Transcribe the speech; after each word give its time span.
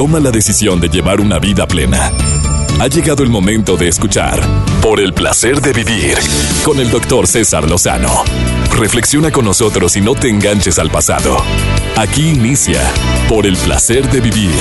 toma 0.00 0.18
la 0.18 0.30
decisión 0.30 0.80
de 0.80 0.88
llevar 0.88 1.20
una 1.20 1.38
vida 1.38 1.66
plena. 1.66 2.10
Ha 2.80 2.86
llegado 2.86 3.22
el 3.22 3.28
momento 3.28 3.76
de 3.76 3.88
escuchar 3.88 4.40
Por 4.80 4.98
el 4.98 5.12
placer 5.12 5.60
de 5.60 5.74
vivir 5.74 6.16
con 6.64 6.80
el 6.80 6.90
doctor 6.90 7.26
César 7.26 7.68
Lozano. 7.68 8.24
Reflexiona 8.78 9.30
con 9.30 9.44
nosotros 9.44 9.98
y 9.98 10.00
no 10.00 10.14
te 10.14 10.30
enganches 10.30 10.78
al 10.78 10.90
pasado. 10.90 11.36
Aquí 11.98 12.30
inicia 12.30 12.80
Por 13.28 13.46
el 13.46 13.58
placer 13.58 14.10
de 14.10 14.22
vivir. 14.22 14.54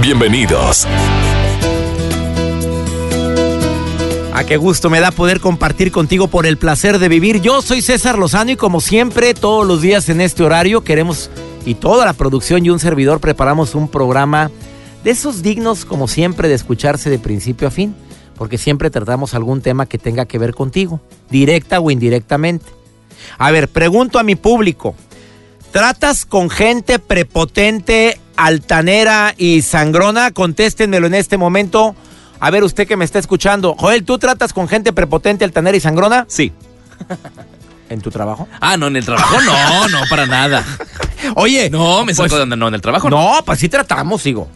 Bienvenidos. 0.00 0.86
A 4.32 4.44
qué 4.44 4.56
gusto 4.56 4.88
me 4.88 5.00
da 5.00 5.10
poder 5.10 5.38
compartir 5.38 5.92
contigo 5.92 6.28
por 6.28 6.46
el 6.46 6.56
placer 6.56 6.98
de 6.98 7.10
vivir. 7.10 7.42
Yo 7.42 7.60
soy 7.60 7.82
César 7.82 8.16
Lozano 8.16 8.52
y 8.52 8.56
como 8.56 8.80
siempre, 8.80 9.34
todos 9.34 9.66
los 9.66 9.82
días 9.82 10.08
en 10.08 10.22
este 10.22 10.44
horario 10.44 10.82
queremos, 10.82 11.28
y 11.70 11.76
toda 11.76 12.04
la 12.04 12.14
producción 12.14 12.66
y 12.66 12.70
un 12.70 12.80
servidor 12.80 13.20
preparamos 13.20 13.76
un 13.76 13.86
programa 13.86 14.50
de 15.04 15.12
esos 15.12 15.40
dignos, 15.40 15.84
como 15.84 16.08
siempre, 16.08 16.48
de 16.48 16.56
escucharse 16.56 17.10
de 17.10 17.20
principio 17.20 17.68
a 17.68 17.70
fin, 17.70 17.94
porque 18.34 18.58
siempre 18.58 18.90
tratamos 18.90 19.34
algún 19.34 19.60
tema 19.62 19.86
que 19.86 19.96
tenga 19.96 20.26
que 20.26 20.38
ver 20.38 20.52
contigo, 20.52 21.00
directa 21.30 21.78
o 21.78 21.92
indirectamente. 21.92 22.66
A 23.38 23.52
ver, 23.52 23.68
pregunto 23.68 24.18
a 24.18 24.24
mi 24.24 24.34
público, 24.34 24.96
¿tratas 25.70 26.26
con 26.26 26.50
gente 26.50 26.98
prepotente, 26.98 28.20
altanera 28.34 29.32
y 29.38 29.62
sangrona? 29.62 30.32
Contéstenmelo 30.32 31.06
en 31.06 31.14
este 31.14 31.36
momento. 31.36 31.94
A 32.40 32.50
ver, 32.50 32.64
usted 32.64 32.88
que 32.88 32.96
me 32.96 33.04
está 33.04 33.20
escuchando. 33.20 33.76
Joel, 33.78 34.04
¿tú 34.04 34.18
tratas 34.18 34.52
con 34.52 34.66
gente 34.66 34.92
prepotente, 34.92 35.44
altanera 35.44 35.76
y 35.76 35.80
sangrona? 35.80 36.26
Sí. 36.28 36.52
¿En 37.90 38.00
tu 38.00 38.10
trabajo? 38.10 38.48
Ah, 38.60 38.76
no, 38.76 38.86
en 38.86 38.96
el 38.96 39.04
trabajo 39.04 39.36
no, 39.42 39.88
no, 39.88 39.98
para 40.08 40.24
nada. 40.24 40.64
Oye. 41.34 41.68
No, 41.70 42.04
me 42.04 42.14
saco 42.14 42.28
pues- 42.28 42.38
de 42.38 42.42
onda, 42.44 42.56
no, 42.56 42.68
en 42.68 42.74
el 42.74 42.80
trabajo 42.80 43.10
no. 43.10 43.34
No, 43.34 43.44
pues 43.44 43.58
sí 43.58 43.68
tratamos, 43.68 44.22
digo. 44.24 44.48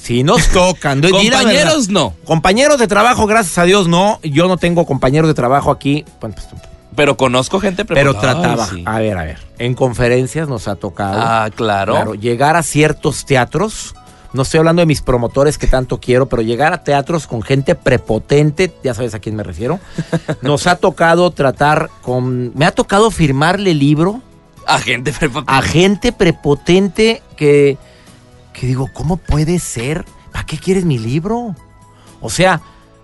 Sí 0.00 0.22
nos 0.22 0.46
tocan. 0.48 1.02
Compañeros, 1.02 1.88
no. 1.88 2.14
Compañeros 2.24 2.78
de 2.78 2.86
trabajo, 2.86 3.26
gracias 3.26 3.58
a 3.58 3.64
Dios, 3.64 3.88
no. 3.88 4.20
Yo 4.22 4.46
no 4.46 4.56
tengo 4.56 4.86
compañeros 4.86 5.26
de 5.26 5.34
trabajo 5.34 5.72
aquí. 5.72 6.04
Bueno, 6.20 6.36
pues, 6.36 6.46
Pero 6.94 7.16
conozco 7.16 7.58
gente 7.58 7.84
pero 7.84 8.12
preparada. 8.12 8.40
trataba. 8.40 8.64
Ay, 8.70 8.76
sí. 8.76 8.82
A 8.86 8.98
ver, 9.00 9.18
a 9.18 9.24
ver. 9.24 9.38
En 9.58 9.74
conferencias 9.74 10.48
nos 10.48 10.68
ha 10.68 10.76
tocado. 10.76 11.20
Ah, 11.20 11.50
claro. 11.52 11.92
Claro, 11.94 12.14
llegar 12.14 12.54
a 12.54 12.62
ciertos 12.62 13.26
teatros. 13.26 13.96
No 14.36 14.42
estoy 14.42 14.58
hablando 14.58 14.80
de 14.80 14.86
mis 14.86 15.02
promotores 15.02 15.58
que 15.58 15.66
tanto 15.66 15.98
quiero, 15.98 16.28
pero 16.28 16.42
llegar 16.42 16.72
a 16.72 16.84
teatros 16.84 17.26
con 17.26 17.42
gente 17.42 17.74
prepotente, 17.74 18.72
ya 18.84 18.94
sabes 18.94 19.14
a 19.14 19.18
quién 19.18 19.34
me 19.34 19.42
refiero. 19.42 19.80
Nos 20.42 20.66
ha 20.66 20.76
tocado 20.76 21.30
tratar 21.32 21.90
con. 22.02 22.52
Me 22.56 22.66
ha 22.66 22.70
tocado 22.72 23.10
firmarle 23.10 23.74
libro 23.74 24.20
A 24.66 24.78
gente 24.78 25.12
preparada. 25.12 25.58
a 25.58 25.62
gente 25.62 26.12
prepotente 26.12 27.22
que, 27.36 27.78
que 28.52 28.66
digo, 28.66 28.88
¿cómo 28.92 29.16
puede 29.16 29.58
ser? 29.58 30.04
¿Para 30.32 30.44
qué 30.46 30.58
quieres 30.58 30.84
mi 30.84 30.98
libro? 30.98 31.54
O 32.20 32.30
sea, 32.30 32.60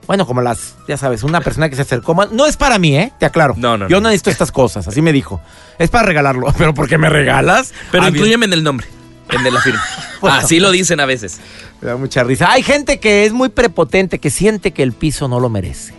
bueno, 0.06 0.26
como 0.26 0.42
las, 0.42 0.74
ya 0.88 0.96
sabes, 0.96 1.22
una 1.22 1.40
persona 1.40 1.68
que 1.68 1.76
se 1.76 1.82
acercó, 1.82 2.14
no 2.32 2.46
es 2.46 2.56
para 2.56 2.78
mí, 2.78 2.96
¿eh? 2.96 3.12
Te 3.18 3.26
aclaro. 3.26 3.54
No, 3.56 3.78
no, 3.78 3.88
Yo 3.88 4.00
no. 4.00 4.08
necesito 4.08 4.30
estas 4.30 4.50
cosas, 4.52 4.86
así 4.88 5.00
me 5.00 5.12
dijo. 5.12 5.40
Es 5.78 5.90
para 5.90 6.04
regalarlo, 6.06 6.48
pero 6.58 6.74
¿por 6.74 6.88
qué 6.88 6.98
me 6.98 7.08
regalas? 7.08 7.72
Pero 7.90 8.04
Ah, 8.04 8.08
incluyeme 8.08 8.46
en 8.46 8.52
el 8.52 8.62
nombre, 8.64 8.86
en 9.30 9.42
de 9.42 9.50
la 9.50 9.60
firma. 9.60 9.82
Bueno. 10.22 10.36
Así 10.36 10.60
lo 10.60 10.70
dicen 10.70 11.00
a 11.00 11.04
veces. 11.04 11.40
Me 11.80 11.88
da 11.88 11.96
mucha 11.96 12.22
risa. 12.22 12.48
Hay 12.48 12.62
gente 12.62 13.00
que 13.00 13.24
es 13.24 13.32
muy 13.32 13.48
prepotente, 13.48 14.20
que 14.20 14.30
siente 14.30 14.70
que 14.70 14.84
el 14.84 14.92
piso 14.92 15.26
no 15.26 15.40
lo 15.40 15.48
merece. 15.48 15.94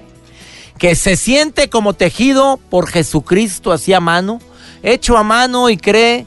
Que 0.77 0.95
se 0.95 1.17
siente 1.17 1.69
como 1.69 1.91
tejido 1.93 2.57
por 2.69 2.87
Jesucristo 2.87 3.73
así 3.73 3.91
a 3.91 3.99
mano, 3.99 4.39
hecho 4.81 5.17
a 5.17 5.23
mano 5.23 5.69
y 5.69 5.75
cree 5.75 6.25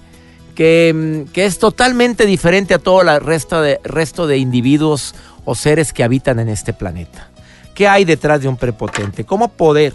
que, 0.54 0.92
mm, 0.94 1.32
que 1.32 1.46
es 1.46 1.58
totalmente 1.58 2.26
diferente 2.26 2.74
a 2.74 2.78
todo 2.78 3.00
el 3.00 3.18
resto 3.22 3.62
de, 3.62 3.80
resto 3.82 4.26
de 4.26 4.36
individuos 4.36 5.14
o 5.46 5.54
seres 5.54 5.94
que 5.94 6.04
habitan 6.04 6.38
en 6.38 6.50
este 6.50 6.74
planeta. 6.74 7.30
¿Qué 7.74 7.88
hay 7.88 8.04
detrás 8.04 8.42
de 8.42 8.48
un 8.48 8.58
prepotente? 8.58 9.24
¿Cómo 9.24 9.48
poder? 9.48 9.94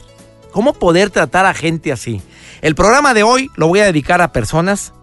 ¿Cómo 0.52 0.74
poder 0.74 1.12
tratar 1.12 1.46
a 1.46 1.54
gente 1.54 1.92
así? 1.92 2.20
El 2.62 2.74
programa 2.74 3.14
de 3.14 3.22
hoy 3.22 3.50
lo 3.56 3.68
voy 3.68 3.80
a 3.80 3.86
dedicar 3.86 4.22
a 4.22 4.32
personas 4.32 4.94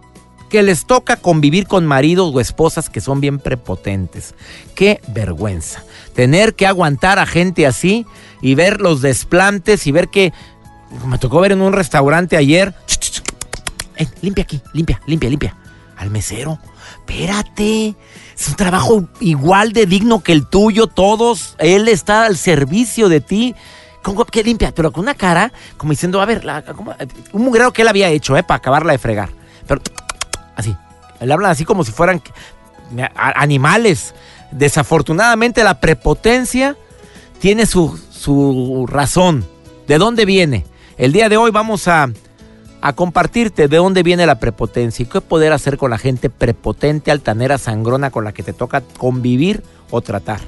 que 0.48 0.62
les 0.62 0.86
toca 0.86 1.16
convivir 1.16 1.66
con 1.66 1.86
maridos 1.86 2.32
o 2.34 2.40
esposas 2.40 2.90
que 2.90 3.00
son 3.00 3.20
bien 3.20 3.38
prepotentes. 3.38 4.34
Qué 4.74 5.00
vergüenza. 5.08 5.84
Tener 6.14 6.54
que 6.54 6.66
aguantar 6.66 7.18
a 7.18 7.26
gente 7.26 7.66
así 7.66 8.06
y 8.40 8.54
ver 8.54 8.80
los 8.80 9.02
desplantes 9.02 9.86
y 9.86 9.92
ver 9.92 10.08
que... 10.08 10.32
Me 11.06 11.18
tocó 11.18 11.40
ver 11.40 11.52
en 11.52 11.60
un 11.60 11.72
restaurante 11.72 12.36
ayer... 12.36 12.74
Eh, 13.96 14.06
limpia 14.22 14.44
aquí, 14.44 14.62
limpia, 14.72 15.00
limpia, 15.06 15.28
limpia. 15.28 15.56
Al 15.96 16.10
mesero. 16.10 16.58
Espérate. 17.00 17.94
Es 18.38 18.48
un 18.48 18.54
trabajo 18.54 19.08
igual 19.20 19.72
de 19.72 19.86
digno 19.86 20.22
que 20.22 20.32
el 20.32 20.46
tuyo, 20.46 20.86
todos. 20.86 21.56
Él 21.58 21.88
está 21.88 22.24
al 22.24 22.36
servicio 22.36 23.08
de 23.08 23.20
ti. 23.20 23.54
¿Cómo 24.02 24.24
que 24.24 24.44
limpia? 24.44 24.72
Pero 24.72 24.92
con 24.92 25.02
una 25.02 25.14
cara 25.14 25.52
como 25.76 25.90
diciendo, 25.90 26.20
a 26.20 26.24
ver, 26.24 26.46
un 27.32 27.42
mugrero 27.42 27.72
que 27.72 27.82
él 27.82 27.88
había 27.88 28.08
hecho, 28.08 28.36
¿eh? 28.36 28.42
Para 28.42 28.58
acabarla 28.58 28.92
de 28.92 28.98
fregar. 28.98 29.30
Pero 29.66 29.82
así. 30.58 30.76
Le 31.20 31.32
hablan 31.32 31.50
así 31.50 31.64
como 31.64 31.84
si 31.84 31.92
fueran 31.92 32.20
animales. 33.14 34.14
Desafortunadamente 34.50 35.64
la 35.64 35.80
prepotencia 35.80 36.76
tiene 37.40 37.64
su, 37.64 37.98
su 38.10 38.86
razón. 38.86 39.46
¿De 39.86 39.98
dónde 39.98 40.26
viene? 40.26 40.66
El 40.98 41.12
día 41.12 41.28
de 41.28 41.36
hoy 41.36 41.50
vamos 41.50 41.88
a, 41.88 42.10
a 42.80 42.92
compartirte 42.92 43.68
de 43.68 43.76
dónde 43.76 44.02
viene 44.02 44.26
la 44.26 44.38
prepotencia 44.38 45.02
y 45.02 45.06
qué 45.06 45.20
poder 45.20 45.52
hacer 45.52 45.78
con 45.78 45.90
la 45.90 45.98
gente 45.98 46.28
prepotente, 46.28 47.10
altanera, 47.10 47.56
sangrona 47.56 48.10
con 48.10 48.24
la 48.24 48.32
que 48.32 48.42
te 48.42 48.52
toca 48.52 48.82
convivir 48.98 49.62
o 49.90 50.00
tratar. 50.00 50.40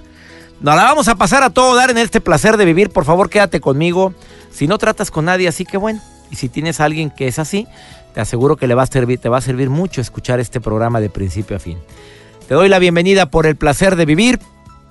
Nos 0.61 0.77
la 0.77 0.85
vamos 0.85 1.09
a 1.09 1.15
pasar 1.15 1.43
a 1.43 1.51
todo 1.51 1.75
dar 1.75 1.91
en 1.91 1.99
este 1.99 2.21
placer 2.21 2.57
de 2.57 2.67
vivir. 2.67 2.91
Por 2.91 3.05
favor, 3.05 3.31
quédate 3.31 3.61
conmigo. 3.61 4.13
Si 4.51 4.67
no 4.67 4.77
tratas 4.77 5.11
con 5.11 5.25
nadie, 5.25 5.49
así 5.49 5.65
que 5.65 5.79
bueno. 5.79 6.01
Y 6.31 6.37
si 6.37 6.49
tienes 6.49 6.81
a 6.81 6.85
alguien 6.85 7.11
que 7.11 7.29
es 7.29 7.39
así, 7.39 7.67
te 8.15 8.21
aseguro 8.21 8.57
que 8.57 8.67
le 8.67 8.75
va 8.75 8.83
a 8.83 8.87
servir, 8.87 9.19
te 9.19 9.29
va 9.29 9.39
a 9.39 9.43
servir 9.43 9.71
mucho 9.71 10.01
escuchar 10.01 10.41
este 10.41 10.61
programa 10.61 11.01
de 11.01 11.11
principio 11.11 11.57
a 11.57 11.61
fin. 11.61 11.79
Te 12.49 12.55
doy 12.55 12.69
la 12.69 12.79
bienvenida 12.79 13.31
por 13.31 13.47
el 13.47 13.57
placer 13.57 13.97
de 13.97 14.07
vivir. 14.07 14.41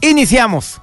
Iniciamos. 0.01 0.81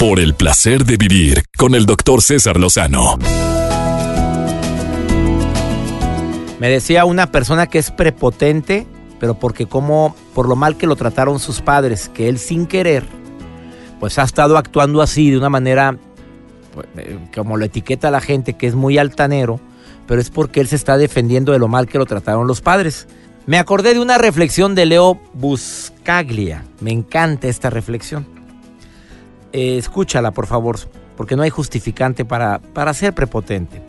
Por 0.00 0.20
el 0.20 0.34
placer 0.34 0.84
de 0.84 0.96
vivir 0.96 1.44
con 1.56 1.74
el 1.74 1.86
doctor 1.86 2.22
César 2.22 2.58
Lozano. 2.58 3.16
Me 6.58 6.68
decía 6.68 7.04
una 7.04 7.30
persona 7.30 7.66
que 7.66 7.78
es 7.78 7.90
prepotente, 7.90 8.86
pero 9.20 9.38
porque 9.38 9.66
como 9.66 10.16
por 10.34 10.48
lo 10.48 10.56
mal 10.56 10.76
que 10.76 10.86
lo 10.86 10.96
trataron 10.96 11.38
sus 11.38 11.60
padres, 11.60 12.08
que 12.08 12.28
él 12.28 12.38
sin 12.38 12.66
querer, 12.66 13.04
pues 14.00 14.18
ha 14.18 14.22
estado 14.22 14.56
actuando 14.56 15.02
así 15.02 15.30
de 15.30 15.38
una 15.38 15.48
manera 15.50 15.98
como 17.34 17.56
lo 17.56 17.64
etiqueta 17.64 18.10
la 18.10 18.20
gente, 18.20 18.54
que 18.54 18.66
es 18.66 18.74
muy 18.74 18.98
altanero, 18.98 19.60
pero 20.06 20.20
es 20.20 20.30
porque 20.30 20.60
él 20.60 20.68
se 20.68 20.76
está 20.76 20.96
defendiendo 20.96 21.52
de 21.52 21.58
lo 21.58 21.68
mal 21.68 21.86
que 21.86 21.98
lo 21.98 22.06
trataron 22.06 22.46
los 22.46 22.60
padres. 22.60 23.08
Me 23.46 23.58
acordé 23.58 23.94
de 23.94 24.00
una 24.00 24.18
reflexión 24.18 24.74
de 24.74 24.86
Leo 24.86 25.20
Buscaglia. 25.34 26.64
Me 26.80 26.90
encanta 26.90 27.48
esta 27.48 27.70
reflexión. 27.70 28.26
Eh, 29.52 29.78
escúchala, 29.78 30.32
por 30.32 30.46
favor, 30.46 30.78
porque 31.16 31.36
no 31.36 31.42
hay 31.42 31.50
justificante 31.50 32.24
para, 32.24 32.58
para 32.58 32.92
ser 32.92 33.14
prepotente. 33.14 33.82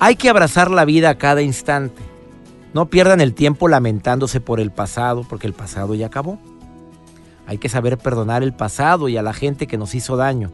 Hay 0.00 0.16
que 0.16 0.28
abrazar 0.28 0.70
la 0.70 0.84
vida 0.84 1.10
a 1.10 1.18
cada 1.18 1.42
instante. 1.42 2.02
No 2.74 2.86
pierdan 2.90 3.20
el 3.20 3.34
tiempo 3.34 3.68
lamentándose 3.68 4.40
por 4.40 4.60
el 4.60 4.70
pasado, 4.70 5.24
porque 5.28 5.46
el 5.46 5.52
pasado 5.54 5.94
ya 5.94 6.06
acabó. 6.06 6.38
Hay 7.46 7.58
que 7.58 7.68
saber 7.68 7.98
perdonar 7.98 8.42
el 8.42 8.52
pasado 8.52 9.08
y 9.08 9.16
a 9.16 9.22
la 9.22 9.32
gente 9.32 9.66
que 9.66 9.78
nos 9.78 9.94
hizo 9.94 10.16
daño. 10.16 10.50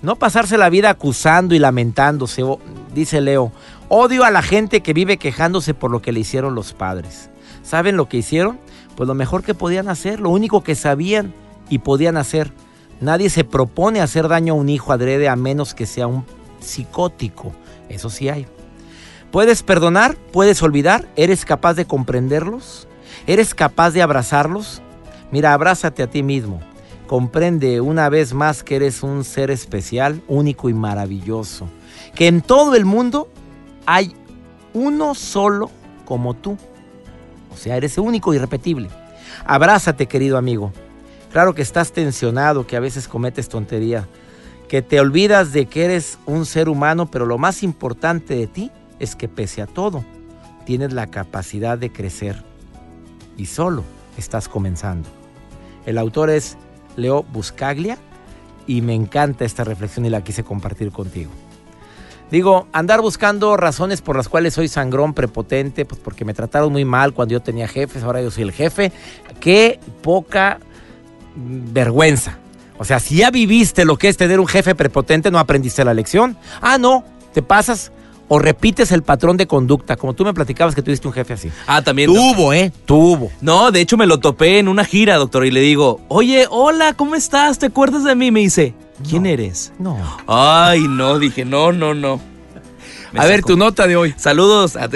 No 0.00 0.16
pasarse 0.16 0.58
la 0.58 0.70
vida 0.70 0.90
acusando 0.90 1.54
y 1.54 1.58
lamentándose, 1.58 2.44
dice 2.94 3.20
Leo. 3.20 3.52
Odio 3.88 4.24
a 4.24 4.30
la 4.30 4.42
gente 4.42 4.80
que 4.80 4.92
vive 4.92 5.16
quejándose 5.16 5.74
por 5.74 5.90
lo 5.90 6.00
que 6.00 6.12
le 6.12 6.20
hicieron 6.20 6.54
los 6.54 6.72
padres. 6.72 7.30
¿Saben 7.62 7.96
lo 7.96 8.08
que 8.08 8.18
hicieron? 8.18 8.60
Pues 8.96 9.08
lo 9.08 9.14
mejor 9.14 9.42
que 9.42 9.54
podían 9.54 9.88
hacer, 9.88 10.20
lo 10.20 10.30
único 10.30 10.62
que 10.62 10.74
sabían 10.74 11.34
y 11.68 11.78
podían 11.80 12.16
hacer. 12.16 12.52
Nadie 13.00 13.28
se 13.30 13.44
propone 13.44 14.00
hacer 14.00 14.28
daño 14.28 14.54
a 14.54 14.56
un 14.56 14.68
hijo 14.68 14.92
adrede 14.92 15.28
a 15.28 15.36
menos 15.36 15.74
que 15.74 15.86
sea 15.86 16.06
un 16.06 16.24
psicótico. 16.60 17.52
Eso 17.88 18.10
sí 18.10 18.28
hay. 18.28 18.46
¿Puedes 19.30 19.62
perdonar? 19.62 20.16
¿Puedes 20.32 20.62
olvidar? 20.62 21.08
¿Eres 21.16 21.44
capaz 21.44 21.74
de 21.74 21.86
comprenderlos? 21.86 22.88
¿Eres 23.26 23.54
capaz 23.54 23.90
de 23.90 24.02
abrazarlos? 24.02 24.80
Mira, 25.30 25.52
abrázate 25.52 26.02
a 26.02 26.10
ti 26.10 26.22
mismo. 26.22 26.60
Comprende 27.08 27.80
una 27.80 28.10
vez 28.10 28.34
más 28.34 28.62
que 28.62 28.76
eres 28.76 29.02
un 29.02 29.24
ser 29.24 29.50
especial, 29.50 30.22
único 30.28 30.68
y 30.68 30.74
maravilloso. 30.74 31.66
Que 32.14 32.26
en 32.26 32.42
todo 32.42 32.74
el 32.74 32.84
mundo 32.84 33.28
hay 33.86 34.14
uno 34.74 35.14
solo 35.14 35.70
como 36.04 36.34
tú. 36.34 36.58
O 37.50 37.56
sea, 37.56 37.78
eres 37.78 37.96
único 37.96 38.32
y 38.32 38.36
irrepetible. 38.36 38.90
Abrázate, 39.46 40.06
querido 40.06 40.36
amigo. 40.36 40.70
Claro 41.32 41.54
que 41.54 41.62
estás 41.62 41.92
tensionado, 41.92 42.66
que 42.66 42.76
a 42.76 42.80
veces 42.80 43.08
cometes 43.08 43.48
tontería, 43.48 44.06
que 44.68 44.82
te 44.82 45.00
olvidas 45.00 45.54
de 45.54 45.64
que 45.64 45.86
eres 45.86 46.18
un 46.26 46.44
ser 46.44 46.68
humano, 46.68 47.10
pero 47.10 47.24
lo 47.24 47.38
más 47.38 47.62
importante 47.62 48.34
de 48.34 48.46
ti 48.46 48.70
es 48.98 49.16
que 49.16 49.28
pese 49.28 49.62
a 49.62 49.66
todo, 49.66 50.04
tienes 50.66 50.92
la 50.92 51.06
capacidad 51.06 51.78
de 51.78 51.90
crecer 51.90 52.44
y 53.38 53.46
solo 53.46 53.82
estás 54.18 54.46
comenzando. 54.46 55.08
El 55.86 55.96
autor 55.96 56.28
es 56.28 56.58
Leo 56.96 57.22
Buscaglia 57.22 57.98
y 58.66 58.82
me 58.82 58.94
encanta 58.94 59.44
esta 59.44 59.64
reflexión 59.64 60.06
y 60.06 60.10
la 60.10 60.22
quise 60.22 60.44
compartir 60.44 60.90
contigo. 60.92 61.30
Digo, 62.30 62.68
andar 62.72 63.00
buscando 63.00 63.56
razones 63.56 64.02
por 64.02 64.14
las 64.14 64.28
cuales 64.28 64.52
soy 64.52 64.68
sangrón, 64.68 65.14
prepotente, 65.14 65.86
pues 65.86 65.98
porque 65.98 66.26
me 66.26 66.34
trataron 66.34 66.70
muy 66.70 66.84
mal 66.84 67.14
cuando 67.14 67.32
yo 67.32 67.40
tenía 67.40 67.66
jefes, 67.66 68.02
ahora 68.02 68.20
yo 68.20 68.30
soy 68.30 68.42
el 68.42 68.52
jefe. 68.52 68.92
Qué 69.40 69.80
poca 70.02 70.58
mm, 71.36 71.72
vergüenza. 71.72 72.38
O 72.76 72.84
sea, 72.84 73.00
si 73.00 73.16
ya 73.16 73.30
viviste 73.30 73.86
lo 73.86 73.96
que 73.96 74.08
es 74.08 74.18
tener 74.18 74.40
un 74.40 74.46
jefe 74.46 74.74
prepotente, 74.74 75.30
no 75.30 75.38
aprendiste 75.38 75.84
la 75.84 75.94
lección. 75.94 76.36
Ah, 76.60 76.76
no, 76.76 77.02
te 77.32 77.40
pasas 77.40 77.92
o 78.28 78.38
repites 78.38 78.92
el 78.92 79.02
patrón 79.02 79.36
de 79.36 79.46
conducta, 79.46 79.96
como 79.96 80.14
tú 80.14 80.24
me 80.24 80.34
platicabas 80.34 80.74
que 80.74 80.82
tuviste 80.82 81.08
un 81.08 81.14
jefe 81.14 81.32
así. 81.34 81.50
Ah, 81.66 81.82
también. 81.82 82.12
Tuvo, 82.12 82.52
¿eh? 82.52 82.70
Tuvo. 82.84 83.30
No, 83.40 83.70
de 83.70 83.80
hecho 83.80 83.96
me 83.96 84.06
lo 84.06 84.18
topé 84.20 84.58
en 84.58 84.68
una 84.68 84.84
gira, 84.84 85.16
doctor, 85.16 85.44
y 85.46 85.50
le 85.50 85.60
digo, 85.60 86.00
oye, 86.08 86.46
hola, 86.50 86.92
¿cómo 86.92 87.14
estás? 87.14 87.58
¿Te 87.58 87.66
acuerdas 87.66 88.04
de 88.04 88.14
mí? 88.14 88.30
Me 88.30 88.40
dice, 88.40 88.74
¿quién 89.08 89.22
No. 89.24 89.28
eres? 89.30 89.72
No. 89.78 89.96
Ay, 90.26 90.86
no, 90.88 91.18
dije, 91.18 91.44
no, 91.44 91.72
no, 91.72 91.94
no. 91.94 92.20
Me 93.12 93.20
A 93.20 93.24
ver, 93.26 93.42
tu 93.42 93.56
nota 93.56 93.86
de 93.86 93.96
hoy. 93.96 94.14
Saludos. 94.18 94.76
A, 94.76 94.88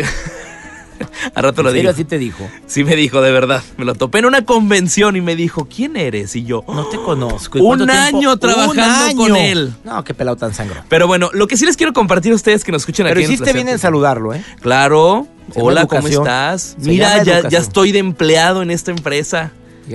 a 1.34 1.42
rato 1.42 1.62
lo 1.62 1.70
¿En 1.70 1.74
serio 1.76 1.90
digo. 1.90 1.92
así 1.92 2.04
te 2.04 2.19
dijo? 2.19 2.48
Sí 2.66 2.84
me 2.84 2.96
dijo, 2.96 3.20
de 3.20 3.32
verdad. 3.32 3.62
Me 3.76 3.84
lo 3.84 3.94
topé 3.94 4.19
en 4.19 4.26
una 4.26 4.44
convención 4.44 5.16
y 5.16 5.20
me 5.20 5.36
dijo, 5.36 5.66
¿quién 5.74 5.96
eres? 5.96 6.34
Y 6.36 6.44
yo, 6.44 6.64
No 6.69 6.86
te 6.86 6.96
conozco. 6.98 7.58
¿Y 7.58 7.60
Un 7.60 7.78
tiempo? 7.78 7.94
año 7.94 8.36
trabajando 8.36 9.16
con 9.16 9.36
él. 9.36 9.72
No, 9.84 10.02
qué 10.04 10.14
pelado 10.14 10.36
tan 10.36 10.54
sangrón. 10.54 10.84
Pero 10.88 11.06
bueno, 11.06 11.30
lo 11.32 11.46
que 11.46 11.56
sí 11.56 11.66
les 11.66 11.76
quiero 11.76 11.92
compartir 11.92 12.32
a 12.32 12.34
ustedes 12.34 12.64
que 12.64 12.72
nos 12.72 12.82
escuchan 12.82 13.06
Pero 13.06 13.19
aquí 13.20 13.26
en 13.26 13.32
hiciste 13.32 13.52
bien 13.52 13.69
en 13.69 13.78
saludarlo, 13.78 14.34
¿eh? 14.34 14.44
Claro. 14.60 15.26
Se 15.52 15.60
Hola, 15.60 15.86
¿cómo 15.86 16.06
estás? 16.08 16.76
Se 16.80 16.88
Mira, 16.88 17.22
ya, 17.22 17.40
estoy 17.58 17.92
de 17.92 17.98
empleado 17.98 18.62
en 18.62 18.70
esta 18.70 18.90
empresa. 18.90 19.52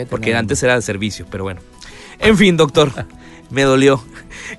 Porque 0.10 0.36
antes 0.36 0.62
era 0.64 0.76
de 0.76 0.82
servicio, 0.82 1.26
pero 1.32 1.44
bueno. 1.46 1.62
En 2.20 2.38
fin, 2.38 2.58
doctor, 2.58 2.92
me 3.50 3.64
dolió. 3.64 4.04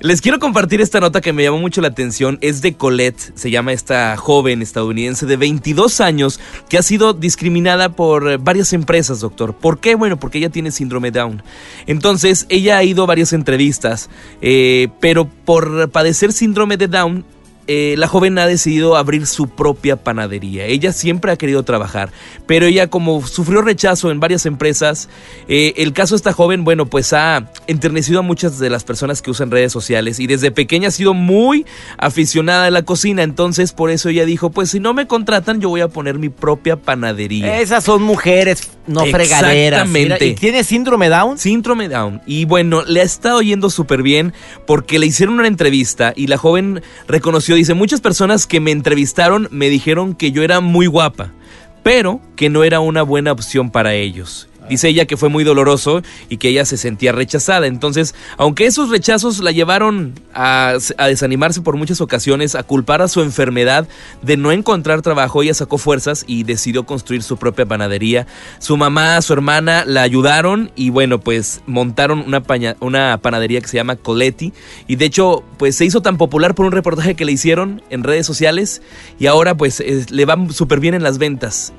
Les 0.00 0.20
quiero 0.20 0.38
compartir 0.38 0.81
esta 0.81 1.00
nota 1.00 1.20
que 1.20 1.32
me 1.32 1.43
llamó 1.43 1.58
mucho 1.58 1.81
la 1.81 1.88
atención. 1.88 2.38
Es 2.40 2.62
de 2.62 2.75
Colette, 2.75 3.32
se 3.35 3.50
llama 3.50 3.73
esta 3.73 4.17
joven 4.17 4.62
estadounidense 4.62 5.26
de 5.26 5.37
22 5.37 6.00
años 6.00 6.40
que 6.69 6.79
ha 6.79 6.82
sido 6.82 7.12
discriminada 7.14 7.90
por 7.90 8.31
eh, 8.31 8.37
varias 8.37 8.73
empresas, 8.73 9.20
doctor. 9.20 9.55
¿Por 9.55 9.79
qué? 9.79 9.94
Bueno, 9.94 10.19
porque 10.19 10.38
ella 10.38 10.50
tiene 10.50 10.70
síndrome 10.70 11.11
Down. 11.11 11.43
Entonces, 11.87 12.46
ella 12.49 12.79
ha 12.79 12.85
ido 12.85 13.05
a 13.05 13.06
varias 13.06 13.32
entrevistas, 13.32 14.11
eh, 14.40 14.88
pero 15.00 15.26
por 15.26 15.91
padecer 15.91 16.32
síndrome 16.32 16.76
de 16.76 16.88
Down, 16.88 17.25
eh, 17.69 17.97
la 17.99 18.09
joven 18.09 18.38
ha 18.38 18.47
decidido 18.47 18.97
abrir 18.97 19.26
su 19.26 19.47
propia 19.47 19.97
panadería. 19.97 20.65
Ella 20.65 20.93
siempre 20.93 21.31
ha 21.31 21.37
querido 21.37 21.62
trabajar, 21.65 22.11
pero 22.47 22.65
ella 22.65 22.88
como 22.88 23.26
sufrió 23.26 23.61
rechazo 23.61 24.11
en 24.11 24.20
varias 24.20 24.47
empresas, 24.47 25.11
eh, 25.49 25.75
el 25.76 25.93
caso 25.93 26.15
de 26.15 26.17
esta 26.17 26.32
joven, 26.32 26.65
bueno, 26.65 26.87
pues 26.87 27.12
ha 27.12 27.50
enternecido 27.67 28.20
a 28.20 28.23
muchas 28.23 28.59
de 28.59 28.70
las 28.70 28.85
personas 28.85 29.20
que 29.20 29.31
usan 29.31 29.50
redes 29.50 29.70
sociales 29.70 30.19
y 30.19 30.26
desde 30.26 30.50
pequeña 30.50 30.88
ha 30.88 30.93
sido 30.93 31.12
muy 31.12 31.67
aficionada 31.99 32.65
a 32.65 32.70
la 32.70 32.82
cocina, 32.82 33.23
entonces 33.23 33.73
por 33.73 33.91
eso 33.91 34.09
ella 34.09 34.25
dijo, 34.25 34.49
pues 34.49 34.70
si 34.70 34.81
no 34.81 34.94
me 34.94 35.06
contratan 35.06 35.61
yo 35.61 35.69
voy 35.69 35.82
a 35.82 35.88
poner 35.88 36.19
mi 36.19 36.31
propia 36.31 36.76
panadería. 36.76 37.61
Esas 37.61 37.85
son 37.85 38.03
mujeres, 38.03 38.70
no 38.87 39.05
fregaderas. 39.05 39.82
Exactamente. 39.82 40.26
¿Y 40.26 40.35
tiene 40.35 40.65
síndrome 40.65 41.11
Down? 41.11 41.37
Síndrome 41.37 41.91
Down. 41.91 42.23
Y 42.26 42.47
bueno, 42.47 42.82
le 42.85 43.03
ha 43.03 43.05
estado 43.05 43.43
yendo 43.43 43.69
súper 43.69 44.03
bien 44.03 44.32
porque 44.67 44.99
le 44.99 45.05
hicieron 45.05 45.38
una 45.38 45.49
entrevista 45.49 46.15
y 46.17 46.29
la 46.29 46.38
joven 46.38 46.82
reconoció, 47.06 47.57
dice, 47.58 47.75
muchas 47.75 48.00
personas 48.00 48.46
que 48.46 48.60
me 48.60 48.70
entrevistaron 48.70 49.49
me 49.50 49.69
dijeron 49.69 50.14
que 50.14 50.32
yo 50.32 50.43
era 50.43 50.60
muy 50.60 50.87
guapa, 50.87 51.32
pero 51.82 52.20
que 52.37 52.49
no 52.50 52.64
era 52.64 52.81
una 52.81 53.02
buena 53.02 53.32
opción 53.32 53.70
para 53.70 53.94
ellos. 53.94 54.49
Dice 54.69 54.88
ella 54.88 55.06
que 55.06 55.17
fue 55.17 55.29
muy 55.29 55.44
doloroso 55.44 56.03
y 56.29 56.37
que 56.37 56.49
ella 56.50 56.65
se 56.65 56.76
sentía 56.76 57.12
rechazada. 57.12 57.67
Entonces, 57.67 58.15
aunque 58.37 58.67
esos 58.67 58.91
rechazos 58.91 59.38
la 59.41 59.50
llevaron 59.53 60.15
a, 60.35 60.75
a 60.99 61.06
desanimarse 61.06 61.61
por 61.62 61.76
muchas 61.76 62.00
ocasiones, 62.00 62.55
a 62.55 62.62
culpar 62.62 63.03
a 63.03 63.09
su 63.09 63.20
enfermedad 63.23 63.88
de 64.23 64.37
no 64.37 64.53
encontrar 64.53 65.03
trabajo, 65.03 65.43
ella 65.43 65.55
sacó 65.55 65.79
fuerzas 65.79 66.25
y 66.26 66.43
decidió 66.44 66.85
construir 66.87 67.23
su 67.23 67.37
propia 67.37 67.67
panadería. 67.67 68.26
Su 68.59 68.76
mamá, 68.76 69.20
su 69.23 69.32
hermana 69.32 69.85
la 69.87 70.03
ayudaron 70.03 70.70
y 70.76 70.91
bueno, 70.91 71.19
pues 71.20 71.61
montaron 71.67 72.20
una, 72.26 72.43
paña- 72.43 72.76
una 72.81 73.19
panadería 73.23 73.61
que 73.61 73.69
se 73.69 73.76
llama 73.76 73.97
Coletti. 73.97 74.53
Y 74.87 74.97
de 74.97 75.05
hecho, 75.06 75.43
pues 75.59 75.76
se 75.76 75.85
hizo 75.85 76.03
tan 76.03 76.17
popular 76.19 76.55
por 76.55 76.67
un 76.67 76.73
reportaje 76.73 77.15
que 77.15 77.25
le 77.25 77.32
hicieron 77.32 77.82
en 77.91 78.05
redes 78.05 78.26
sociales 78.26 78.82
y 79.19 79.26
ahora 79.26 79.56
pues 79.56 79.81
es- 79.81 80.11
le 80.11 80.25
va 80.25 80.37
súper 80.50 80.81
bien 80.81 80.94
en 80.94 81.03
las 81.03 81.19
ventas. 81.19 81.73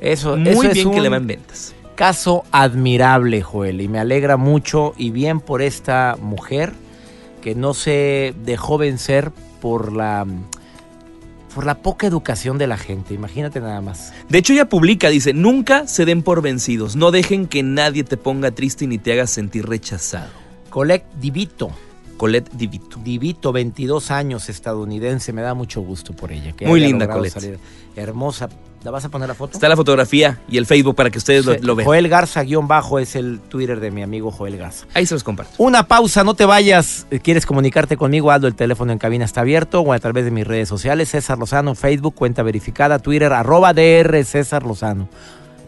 Eso, 0.00 0.36
Muy 0.36 0.48
eso 0.50 0.62
es 0.64 0.74
bien 0.74 0.90
que 0.90 0.96
un 0.96 1.02
le 1.02 1.08
va 1.08 1.16
en 1.16 1.26
ventas. 1.26 1.74
Caso 2.02 2.42
admirable, 2.50 3.42
Joel, 3.42 3.80
y 3.80 3.86
me 3.86 4.00
alegra 4.00 4.36
mucho 4.36 4.92
y 4.96 5.12
bien 5.12 5.38
por 5.38 5.62
esta 5.62 6.16
mujer 6.20 6.72
que 7.40 7.54
no 7.54 7.74
se 7.74 8.34
dejó 8.44 8.76
vencer 8.76 9.30
por 9.60 9.92
la 9.92 10.26
por 11.54 11.64
la 11.64 11.76
poca 11.76 12.08
educación 12.08 12.58
de 12.58 12.66
la 12.66 12.76
gente. 12.76 13.14
Imagínate 13.14 13.60
nada 13.60 13.80
más. 13.80 14.12
De 14.28 14.38
hecho, 14.38 14.52
ella 14.52 14.68
publica, 14.68 15.10
dice, 15.10 15.32
nunca 15.32 15.86
se 15.86 16.04
den 16.04 16.24
por 16.24 16.42
vencidos, 16.42 16.96
no 16.96 17.12
dejen 17.12 17.46
que 17.46 17.62
nadie 17.62 18.02
te 18.02 18.16
ponga 18.16 18.50
triste 18.50 18.88
ni 18.88 18.98
te 18.98 19.12
haga 19.12 19.28
sentir 19.28 19.68
rechazado. 19.68 20.32
Colette 20.70 21.06
Divito, 21.20 21.70
Colette 22.16 22.50
Divito. 22.52 22.98
Divito, 23.04 23.52
22 23.52 24.10
años, 24.10 24.48
estadounidense, 24.48 25.32
me 25.32 25.42
da 25.42 25.54
mucho 25.54 25.82
gusto 25.82 26.14
por 26.14 26.32
ella. 26.32 26.50
que 26.50 26.66
Muy 26.66 26.80
linda, 26.80 27.08
Colette. 27.08 27.40
salir. 27.40 27.60
Hermosa. 27.94 28.48
¿La 28.84 28.90
vas 28.90 29.04
a 29.04 29.08
poner 29.08 29.28
la 29.28 29.34
foto? 29.34 29.52
Está 29.52 29.68
la 29.68 29.76
fotografía 29.76 30.40
y 30.48 30.58
el 30.58 30.66
Facebook 30.66 30.96
para 30.96 31.10
que 31.10 31.18
ustedes 31.18 31.62
lo, 31.62 31.76
vean. 31.76 31.86
Joel 31.86 32.08
Garza, 32.08 32.42
guion 32.42 32.66
bajo, 32.66 32.98
es 32.98 33.14
el 33.14 33.38
Twitter 33.40 33.78
de 33.78 33.92
mi 33.92 34.02
amigo 34.02 34.32
Joel 34.32 34.56
Garza. 34.56 34.86
Ahí 34.94 35.06
se 35.06 35.14
los 35.14 35.22
comparto. 35.22 35.52
Una 35.58 35.86
pausa, 35.86 36.24
no 36.24 36.34
te 36.34 36.44
vayas. 36.44 37.06
¿Quieres 37.22 37.46
comunicarte 37.46 37.96
conmigo? 37.96 38.32
Aldo, 38.32 38.48
el 38.48 38.56
teléfono 38.56 38.90
en 38.92 38.98
cabina 38.98 39.24
está 39.24 39.42
abierto 39.42 39.80
o 39.82 39.92
a 39.92 39.98
través 40.00 40.24
de 40.24 40.32
mis 40.32 40.46
redes 40.46 40.68
sociales. 40.68 41.10
César 41.10 41.38
Lozano, 41.38 41.76
Facebook, 41.76 42.14
cuenta 42.14 42.42
verificada, 42.42 42.98
Twitter, 42.98 43.32
arroba 43.32 43.72
DR 43.72 44.24
César 44.24 44.64
Lozano. 44.64 45.08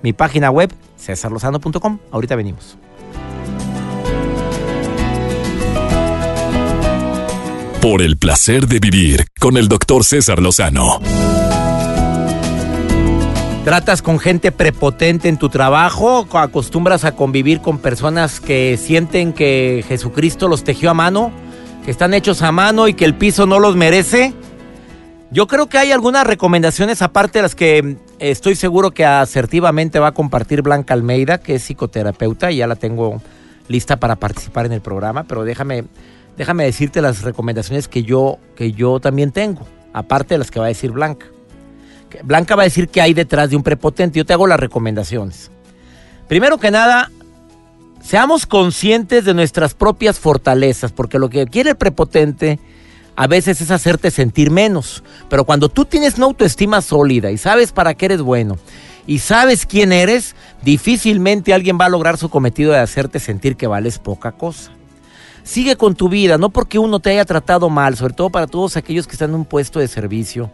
Mi 0.03 0.13
página 0.13 0.51
web, 0.51 0.73
cesarlozano.com. 0.99 1.99
Ahorita 2.11 2.35
venimos. 2.35 2.77
Por 7.81 8.03
el 8.03 8.17
placer 8.17 8.67
de 8.67 8.81
vivir 8.81 9.27
con 9.39 9.57
el 9.57 9.69
doctor 9.69 10.05
César 10.05 10.41
Lozano. 10.41 11.01
¿Tratas 13.65 14.03
con 14.03 14.19
gente 14.19 14.53
prepotente 14.53 15.31
en 15.31 15.39
tu 15.39 15.49
trabajo? 15.49 16.29
¿Acostumbras 16.35 17.07
a 17.07 17.13
convivir 17.13 17.63
con 17.63 17.79
personas 17.79 18.39
que 18.39 18.77
sienten 18.77 19.33
que 19.33 19.83
Jesucristo 19.89 20.49
los 20.49 20.65
tejió 20.65 20.91
a 20.91 20.95
mano? 20.95 21.33
¿Que 21.83 21.91
están 21.91 22.13
hechos 22.13 22.43
a 22.43 22.53
mano 22.53 22.89
y 22.89 22.95
que 22.95 23.07
el 23.07 23.15
piso 23.15 23.47
no 23.47 23.59
los 23.59 23.75
merece? 23.75 24.35
Yo 25.31 25.47
creo 25.47 25.71
que 25.71 25.79
hay 25.79 25.93
algunas 25.93 26.27
recomendaciones, 26.27 27.01
aparte 27.01 27.39
de 27.39 27.43
las 27.45 27.55
que 27.55 27.83
mm, 27.83 27.97
estoy 28.19 28.55
seguro 28.55 28.91
que 28.91 29.07
asertivamente 29.07 29.99
va 29.99 30.09
a 30.09 30.13
compartir 30.13 30.61
Blanca 30.61 30.93
Almeida, 30.93 31.39
que 31.39 31.55
es 31.55 31.63
psicoterapeuta, 31.63 32.53
y 32.53 32.59
ya 32.59 32.67
la 32.67 32.77
tengo 32.77 33.23
lista 33.69 33.97
para 33.99 34.17
participar 34.17 34.67
en 34.67 34.73
el 34.73 34.83
programa, 34.83 35.25
pero 35.25 35.43
déjame, 35.43 35.85
déjame 36.37 36.65
decirte 36.65 37.01
las 37.01 37.23
recomendaciones 37.23 37.89
que 37.89 38.03
yo, 38.03 38.37
que 38.57 38.73
yo 38.73 39.01
también 39.01 39.33
tengo, 39.33 39.67
aparte 39.95 40.35
de 40.35 40.39
las 40.39 40.51
que 40.51 40.61
va 40.61 40.67
a 40.67 40.69
decir 40.69 40.91
Blanca. 40.91 41.34
Blanca 42.23 42.57
va 42.57 42.63
a 42.63 42.65
decir 42.65 42.89
que 42.89 43.01
hay 43.01 43.15
detrás 43.15 43.51
de 43.51 43.57
un 43.57 43.63
prepotente, 43.63 44.19
yo 44.19 44.27
te 44.27 44.33
hago 44.33 44.47
las 44.47 44.61
recomendaciones. 44.61 45.51
Primero 46.29 46.59
que 46.59 46.71
nada, 46.71 47.11
seamos 48.03 48.47
conscientes 48.47 49.25
de 49.25 49.35
nuestras 49.35 49.75
propias 49.75 50.19
fortalezas, 50.19 50.93
porque 50.93 51.19
lo 51.19 51.29
que 51.29 51.47
quiere 51.47 51.71
el 51.71 51.77
prepotente 51.77 52.59
a 53.17 53.27
veces 53.27 53.61
es 53.61 53.71
hacerte 53.71 54.11
sentir 54.11 54.51
menos. 54.51 55.03
Pero 55.29 55.45
cuando 55.45 55.69
tú 55.69 55.85
tienes 55.85 56.17
una 56.17 56.27
autoestima 56.27 56.81
sólida 56.83 57.31
y 57.31 57.39
sabes 57.39 57.73
para 57.73 57.95
qué 57.95 58.07
eres 58.07 58.23
bueno 58.23 58.59
y 59.07 59.19
sabes 59.19 59.67
quién 59.67 59.93
eres, 59.93 60.35
difícilmente 60.63 61.55
alguien 61.55 61.79
va 61.81 61.87
a 61.87 61.91
lograr 61.91 62.17
su 62.17 62.29
cometido 62.29 62.73
de 62.73 62.79
hacerte 62.79 63.19
sentir 63.19 63.57
que 63.57 63.67
vales 63.67 63.99
poca 63.99 64.33
cosa. 64.33 64.71
Sigue 65.43 65.77
con 65.77 65.95
tu 65.95 66.09
vida, 66.09 66.39
no 66.39 66.49
porque 66.49 66.79
uno 66.79 67.01
te 67.01 67.11
haya 67.11 67.27
tratado 67.27 67.69
mal, 67.69 67.97
sobre 67.97 68.15
todo 68.15 68.31
para 68.31 68.47
todos 68.47 68.79
aquellos 68.79 69.07
que 69.07 69.13
están 69.13 69.31
en 69.31 69.37
un 69.37 69.45
puesto 69.45 69.79
de 69.79 69.89
servicio. 69.89 70.51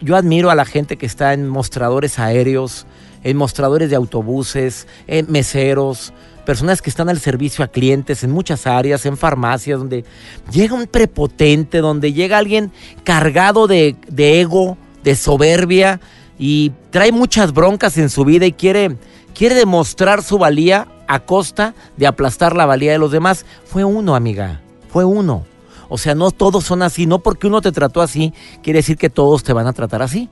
Yo 0.00 0.16
admiro 0.16 0.50
a 0.50 0.54
la 0.54 0.64
gente 0.64 0.96
que 0.96 1.06
está 1.06 1.32
en 1.32 1.48
mostradores 1.48 2.18
aéreos, 2.18 2.86
en 3.22 3.36
mostradores 3.36 3.90
de 3.90 3.96
autobuses, 3.96 4.86
en 5.06 5.30
meseros, 5.30 6.12
personas 6.44 6.82
que 6.82 6.90
están 6.90 7.08
al 7.08 7.20
servicio 7.20 7.64
a 7.64 7.68
clientes 7.68 8.24
en 8.24 8.30
muchas 8.30 8.66
áreas, 8.66 9.06
en 9.06 9.16
farmacias, 9.16 9.78
donde 9.78 10.04
llega 10.50 10.74
un 10.74 10.86
prepotente, 10.86 11.78
donde 11.78 12.12
llega 12.12 12.38
alguien 12.38 12.72
cargado 13.04 13.66
de, 13.66 13.96
de 14.08 14.40
ego, 14.40 14.76
de 15.02 15.14
soberbia 15.16 16.00
y 16.38 16.72
trae 16.90 17.12
muchas 17.12 17.52
broncas 17.52 17.98
en 17.98 18.08
su 18.08 18.24
vida 18.24 18.46
y 18.46 18.52
quiere, 18.52 18.96
quiere 19.34 19.54
demostrar 19.54 20.22
su 20.22 20.38
valía 20.38 20.88
a 21.06 21.20
costa 21.20 21.74
de 21.96 22.06
aplastar 22.06 22.56
la 22.56 22.66
valía 22.66 22.92
de 22.92 22.98
los 22.98 23.12
demás. 23.12 23.44
Fue 23.64 23.84
uno, 23.84 24.14
amiga, 24.14 24.60
fue 24.88 25.04
uno. 25.04 25.44
O 25.90 25.98
sea, 25.98 26.14
no 26.14 26.30
todos 26.30 26.64
son 26.64 26.80
así, 26.82 27.04
no 27.04 27.18
porque 27.18 27.48
uno 27.48 27.60
te 27.60 27.72
trató 27.72 28.00
así, 28.00 28.32
quiere 28.62 28.78
decir 28.78 28.96
que 28.96 29.10
todos 29.10 29.42
te 29.42 29.52
van 29.52 29.66
a 29.66 29.74
tratar 29.74 30.00
así. 30.00 30.30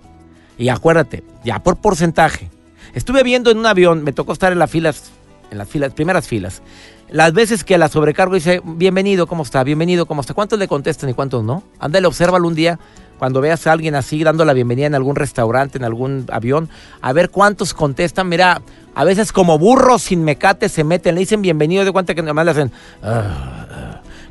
Y 0.56 0.70
acuérdate, 0.70 1.22
ya 1.44 1.62
por 1.62 1.76
porcentaje, 1.76 2.48
Estuve 2.94 3.22
viendo 3.22 3.50
en 3.50 3.58
un 3.58 3.66
avión, 3.66 4.02
me 4.02 4.12
tocó 4.12 4.32
estar 4.32 4.52
en 4.52 4.58
las 4.58 4.70
filas, 4.70 5.10
en 5.50 5.58
las 5.58 5.68
filas, 5.68 5.92
primeras 5.92 6.26
filas. 6.26 6.62
Las 7.10 7.32
veces 7.32 7.64
que 7.64 7.78
la 7.78 7.88
sobrecargo 7.88 8.34
dice, 8.34 8.60
bienvenido, 8.64 9.26
¿cómo 9.26 9.42
está? 9.42 9.62
Bienvenido, 9.64 10.06
¿cómo 10.06 10.20
está? 10.20 10.34
¿Cuántos 10.34 10.58
le 10.58 10.68
contestan 10.68 11.10
y 11.10 11.14
cuántos 11.14 11.42
no? 11.42 11.62
Ándale, 11.78 12.06
obsérvalo 12.06 12.46
un 12.46 12.54
día 12.54 12.78
cuando 13.18 13.40
veas 13.40 13.66
a 13.66 13.72
alguien 13.72 13.94
así 13.94 14.22
dando 14.22 14.44
la 14.44 14.52
bienvenida 14.52 14.86
en 14.86 14.94
algún 14.94 15.16
restaurante, 15.16 15.78
en 15.78 15.84
algún 15.84 16.26
avión, 16.30 16.68
a 17.00 17.12
ver 17.12 17.30
cuántos 17.30 17.74
contestan. 17.74 18.28
Mira, 18.28 18.62
a 18.94 19.04
veces 19.04 19.32
como 19.32 19.58
burros 19.58 20.02
sin 20.02 20.22
mecate 20.22 20.68
se 20.68 20.84
meten, 20.84 21.14
le 21.14 21.20
dicen 21.20 21.42
bienvenido, 21.42 21.84
de 21.84 21.92
cuenta 21.92 22.14
que 22.14 22.22
nada 22.22 22.34
más 22.34 22.44
le 22.44 22.50
hacen, 22.52 22.72
"Ah, 23.02 23.66
ah", 23.70 23.87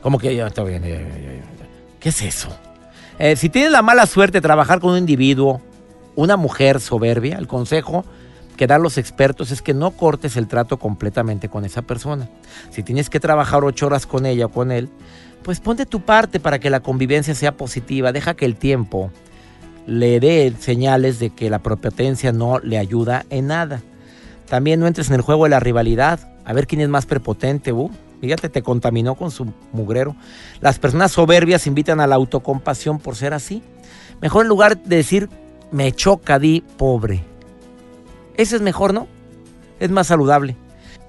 como 0.07 0.19
que 0.19 0.33
ya 0.33 0.47
está 0.47 0.63
bien. 0.63 0.83
ya, 0.83 0.87
ya, 0.87 1.01
ya". 1.01 1.67
¿Qué 1.99 2.07
es 2.07 2.21
eso? 2.21 2.47
Eh, 3.19 3.35
si 3.35 3.49
tienes 3.49 3.73
la 3.73 3.81
mala 3.81 4.05
suerte 4.05 4.37
de 4.37 4.41
trabajar 4.41 4.79
con 4.79 4.91
un 4.91 4.99
individuo, 4.99 5.61
una 6.15 6.37
mujer 6.37 6.79
soberbia, 6.79 7.37
el 7.37 7.45
consejo 7.45 8.05
que 8.55 8.67
dan 8.67 8.83
los 8.83 8.97
expertos 8.97 9.51
es 9.51 9.61
que 9.61 9.73
no 9.73 9.91
cortes 9.91 10.37
el 10.37 10.47
trato 10.47 10.79
completamente 10.79 11.49
con 11.49 11.65
esa 11.65 11.81
persona. 11.81 12.29
Si 12.71 12.83
tienes 12.83 13.09
que 13.09 13.19
trabajar 13.19 13.65
ocho 13.65 13.87
horas 13.87 14.05
con 14.07 14.25
ella 14.25 14.45
o 14.45 14.49
con 14.49 14.71
él, 14.71 14.87
pues 15.43 15.59
ponte 15.59 15.85
tu 15.85 15.99
parte 15.99 16.39
para 16.39 16.59
que 16.59 16.69
la 16.69 16.79
convivencia 16.79 17.35
sea 17.35 17.57
positiva. 17.57 18.13
Deja 18.13 18.33
que 18.33 18.45
el 18.45 18.55
tiempo 18.55 19.11
le 19.87 20.21
dé 20.21 20.53
señales 20.57 21.19
de 21.19 21.31
que 21.31 21.49
la 21.49 21.59
prepotencia 21.59 22.31
no 22.31 22.59
le 22.59 22.77
ayuda 22.77 23.25
en 23.29 23.47
nada. 23.47 23.81
También 24.47 24.79
no 24.79 24.87
entres 24.87 25.09
en 25.09 25.15
el 25.15 25.21
juego 25.21 25.43
de 25.43 25.49
la 25.49 25.59
rivalidad, 25.59 26.33
a 26.45 26.53
ver 26.53 26.65
quién 26.65 26.79
es 26.79 26.87
más 26.87 27.05
prepotente. 27.05 27.73
Uh, 27.73 27.91
fíjate, 28.21 28.49
te 28.49 28.61
contaminó 28.61 29.15
con 29.15 29.31
su 29.31 29.51
mugrero. 29.71 30.15
Las 30.61 30.79
personas 30.79 31.11
soberbias 31.11 31.67
invitan 31.67 31.99
a 31.99 32.07
la 32.07 32.15
autocompasión 32.15 32.99
por 32.99 33.15
ser 33.15 33.33
así. 33.33 33.63
Mejor 34.21 34.43
en 34.43 34.49
lugar 34.49 34.77
de 34.77 34.95
decir, 34.97 35.29
me 35.71 35.91
choca, 35.91 36.39
di 36.39 36.63
pobre. 36.77 37.23
Ese 38.35 38.55
es 38.55 38.61
mejor, 38.61 38.93
¿no? 38.93 39.07
Es 39.79 39.89
más 39.89 40.07
saludable. 40.07 40.55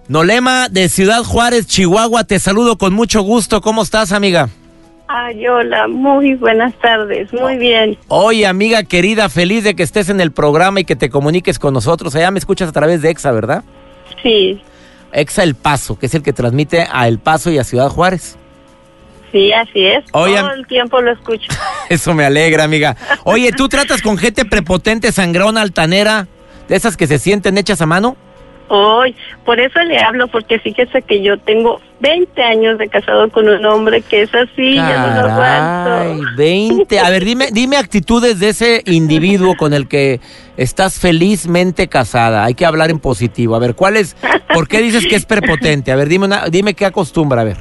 Nolema 0.08 0.68
de 0.68 0.88
Ciudad 0.88 1.22
Juárez, 1.22 1.66
Chihuahua, 1.66 2.24
te 2.24 2.38
saludo 2.38 2.78
con 2.78 2.94
mucho 2.94 3.22
gusto. 3.22 3.60
¿Cómo 3.60 3.82
estás, 3.82 4.12
amiga? 4.12 4.48
Ay, 5.10 5.46
hola, 5.46 5.88
muy 5.88 6.34
buenas 6.34 6.74
tardes, 6.80 7.32
muy 7.32 7.56
bien. 7.56 7.96
Oye, 8.08 8.46
amiga 8.46 8.82
querida, 8.82 9.30
feliz 9.30 9.64
de 9.64 9.74
que 9.74 9.82
estés 9.82 10.10
en 10.10 10.20
el 10.20 10.32
programa 10.32 10.80
y 10.80 10.84
que 10.84 10.96
te 10.96 11.08
comuniques 11.08 11.58
con 11.58 11.72
nosotros. 11.72 12.14
Allá 12.14 12.30
me 12.30 12.38
escuchas 12.38 12.68
a 12.68 12.72
través 12.72 13.00
de 13.00 13.10
EXA, 13.10 13.32
¿verdad? 13.32 13.64
Sí, 14.22 14.60
EXA 15.12 15.42
El 15.42 15.54
Paso, 15.54 15.98
que 15.98 16.06
es 16.06 16.14
el 16.14 16.22
que 16.22 16.32
transmite 16.32 16.86
a 16.90 17.08
El 17.08 17.18
Paso 17.18 17.50
y 17.50 17.58
a 17.58 17.64
Ciudad 17.64 17.88
Juárez. 17.88 18.36
sí, 19.32 19.52
así 19.52 19.86
es. 19.86 20.04
Oye, 20.12 20.38
Todo 20.38 20.52
el 20.52 20.66
tiempo 20.66 21.00
lo 21.00 21.12
escucho. 21.12 21.48
Eso 21.88 22.14
me 22.14 22.24
alegra, 22.24 22.64
amiga. 22.64 22.96
Oye, 23.24 23.52
¿tú 23.52 23.68
tratas 23.68 24.02
con 24.02 24.18
gente 24.18 24.44
prepotente, 24.44 25.12
sangrona, 25.12 25.60
altanera, 25.62 26.26
de 26.68 26.76
esas 26.76 26.96
que 26.96 27.06
se 27.06 27.18
sienten 27.18 27.58
hechas 27.58 27.80
a 27.80 27.86
mano? 27.86 28.16
Hoy, 28.68 29.16
por 29.44 29.58
eso 29.58 29.80
le 29.80 29.98
hablo, 29.98 30.28
porque 30.28 30.58
fíjese 30.58 31.00
que 31.02 31.22
yo 31.22 31.38
tengo 31.38 31.80
20 32.00 32.42
años 32.42 32.78
de 32.78 32.88
casado 32.88 33.30
con 33.30 33.48
un 33.48 33.64
hombre 33.64 34.02
que 34.02 34.22
es 34.22 34.34
así, 34.34 34.74
ya 34.74 35.14
no 35.14 35.22
lo 35.22 35.32
aguanto. 35.32 36.30
20. 36.36 36.98
A 36.98 37.10
ver, 37.10 37.24
dime, 37.24 37.48
dime 37.50 37.76
actitudes 37.76 38.38
de 38.38 38.50
ese 38.50 38.82
individuo 38.84 39.56
con 39.56 39.72
el 39.72 39.88
que 39.88 40.20
estás 40.58 41.00
felizmente 41.00 41.88
casada. 41.88 42.44
Hay 42.44 42.54
que 42.54 42.66
hablar 42.66 42.90
en 42.90 42.98
positivo. 42.98 43.56
A 43.56 43.58
ver, 43.58 43.74
¿cuál 43.74 43.96
es? 43.96 44.16
¿Por 44.52 44.68
qué 44.68 44.82
dices 44.82 45.06
que 45.06 45.16
es 45.16 45.24
prepotente? 45.24 45.90
A 45.90 45.96
ver, 45.96 46.08
dime, 46.08 46.26
una, 46.26 46.44
dime 46.50 46.74
qué 46.74 46.84
acostumbra. 46.84 47.40
A 47.40 47.44
ver. 47.44 47.56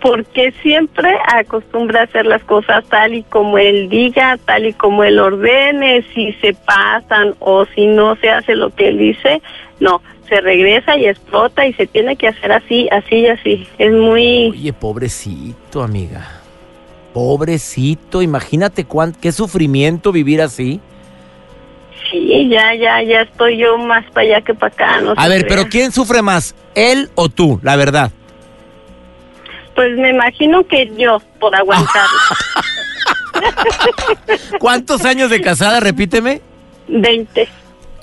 Porque 0.00 0.52
siempre 0.62 1.16
acostumbra 1.26 2.02
a 2.02 2.04
hacer 2.04 2.26
las 2.26 2.44
cosas 2.44 2.84
tal 2.90 3.14
y 3.14 3.22
como 3.22 3.56
él 3.56 3.88
diga, 3.88 4.38
tal 4.44 4.66
y 4.66 4.74
como 4.74 5.02
él 5.02 5.18
ordene, 5.18 6.04
si 6.14 6.32
se 6.34 6.52
pasan 6.52 7.34
o 7.38 7.64
si 7.74 7.86
no 7.86 8.14
se 8.16 8.28
hace 8.28 8.54
lo 8.54 8.68
que 8.68 8.88
él 8.88 8.98
dice, 8.98 9.40
no, 9.80 10.02
se 10.28 10.40
regresa 10.40 10.96
y 10.96 11.06
explota 11.06 11.66
y 11.66 11.72
se 11.74 11.86
tiene 11.86 12.16
que 12.16 12.28
hacer 12.28 12.52
así, 12.52 12.88
así 12.90 13.16
y 13.16 13.26
así. 13.28 13.68
Es 13.78 13.92
muy... 13.92 14.50
Oye, 14.50 14.72
pobrecito, 14.72 15.82
amiga. 15.82 16.40
Pobrecito, 17.12 18.22
imagínate 18.22 18.84
cuán, 18.84 19.12
qué 19.12 19.30
sufrimiento 19.32 20.10
vivir 20.12 20.42
así. 20.42 20.80
Sí, 22.10 22.48
ya, 22.48 22.74
ya, 22.74 23.02
ya 23.02 23.22
estoy 23.22 23.56
yo 23.58 23.78
más 23.78 24.04
para 24.12 24.26
allá 24.26 24.40
que 24.42 24.54
para 24.54 24.72
acá. 24.72 25.00
No 25.00 25.14
A 25.16 25.28
ver, 25.28 25.44
crea. 25.44 25.48
pero 25.56 25.68
¿quién 25.68 25.92
sufre 25.92 26.22
más? 26.22 26.54
¿Él 26.74 27.10
o 27.14 27.28
tú? 27.28 27.60
La 27.62 27.76
verdad. 27.76 28.10
Pues 29.74 29.96
me 29.96 30.10
imagino 30.10 30.64
que 30.66 30.90
yo, 30.96 31.20
por 31.40 31.54
aguantarlo. 31.54 32.18
¿Cuántos 34.60 35.04
años 35.04 35.30
de 35.30 35.40
casada? 35.40 35.80
Repíteme. 35.80 36.40
20. 36.88 37.48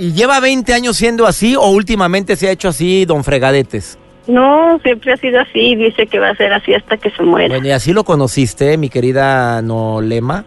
¿Y 0.02 0.14
lleva 0.14 0.40
20 0.40 0.74
años 0.74 0.98
siendo 0.98 1.28
así 1.28 1.56
o 1.56 1.68
últimamente 1.68 2.36
se 2.36 2.48
ha 2.48 2.52
hecho 2.52 2.70
así, 2.70 3.06
don 3.06 3.24
Fregadetes? 3.24 4.00
No, 4.26 4.80
siempre 4.82 5.14
ha 5.14 5.18
sido 5.18 5.40
así. 5.40 5.76
Dice 5.76 6.08
que 6.08 6.18
va 6.18 6.30
a 6.30 6.36
ser 6.36 6.52
así 6.54 6.74
hasta 6.74 6.98
que 6.98 7.12
se 7.12 7.22
muera. 7.22 7.50
Bueno, 7.50 7.68
y 7.68 7.72
así 7.72 7.94
lo 7.94 8.04
conociste, 8.04 8.76
mi 8.80 8.90
querida 8.90 9.62
Nolema. 9.62 10.44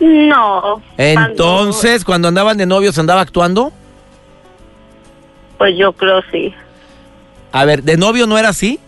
No. 0.00 0.82
Entonces, 0.96 2.04
cuando 2.04 2.26
andaban 2.26 2.58
de 2.58 2.66
novios, 2.66 2.98
¿andaba 2.98 3.20
actuando? 3.20 3.72
pues 5.58 5.78
yo 5.78 5.92
creo 5.92 6.20
sí. 6.32 6.52
A 7.52 7.64
ver, 7.64 7.84
¿de 7.84 7.96
novio 7.96 8.26
no 8.26 8.36
era 8.36 8.48
así? 8.48 8.80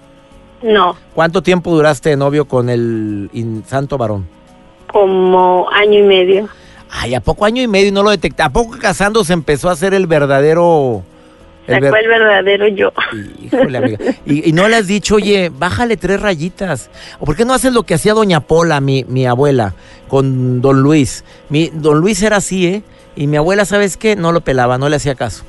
No, 0.60 0.96
¿Cuánto 1.14 1.40
tiempo 1.40 1.70
duraste 1.70 2.08
de 2.08 2.16
novio 2.16 2.46
con 2.46 2.68
el 2.68 3.30
santo 3.68 3.96
varón? 3.96 4.26
como 4.94 5.68
año 5.72 5.98
y 5.98 6.02
medio. 6.02 6.48
Ay, 6.96 7.14
¿a 7.14 7.20
poco 7.20 7.44
año 7.44 7.60
y 7.60 7.66
medio 7.66 7.88
y 7.88 7.92
no 7.92 8.02
lo 8.02 8.10
detecté? 8.10 8.42
¿A 8.42 8.50
poco 8.50 8.78
casándose 8.78 9.32
empezó 9.32 9.68
a 9.68 9.74
ser 9.76 9.94
el 9.94 10.06
verdadero... 10.06 11.02
el 11.66 11.74
ver- 11.80 11.84
Sacó 11.90 11.96
el 11.96 12.08
verdadero 12.08 12.68
yo. 12.68 12.92
Híjole, 13.42 13.78
amiga. 13.78 13.98
Y, 14.26 14.48
y 14.48 14.52
no 14.52 14.68
le 14.68 14.76
has 14.76 14.86
dicho, 14.86 15.16
oye, 15.16 15.50
bájale 15.52 15.96
tres 15.96 16.20
rayitas. 16.20 16.90
¿O 17.18 17.26
por 17.26 17.34
qué 17.36 17.44
no 17.44 17.52
haces 17.52 17.72
lo 17.72 17.82
que 17.82 17.94
hacía 17.94 18.14
doña 18.14 18.40
Pola, 18.40 18.80
mi, 18.80 19.04
mi 19.08 19.26
abuela, 19.26 19.74
con 20.08 20.60
don 20.60 20.82
Luis? 20.82 21.24
Mi, 21.48 21.70
don 21.74 21.98
Luis 21.98 22.22
era 22.22 22.36
así, 22.36 22.66
¿eh? 22.66 22.82
Y 23.16 23.26
mi 23.26 23.36
abuela, 23.36 23.64
¿sabes 23.64 23.96
qué? 23.96 24.14
No 24.16 24.30
lo 24.32 24.40
pelaba, 24.42 24.78
no 24.78 24.88
le 24.88 24.96
hacía 24.96 25.14
caso. 25.16 25.44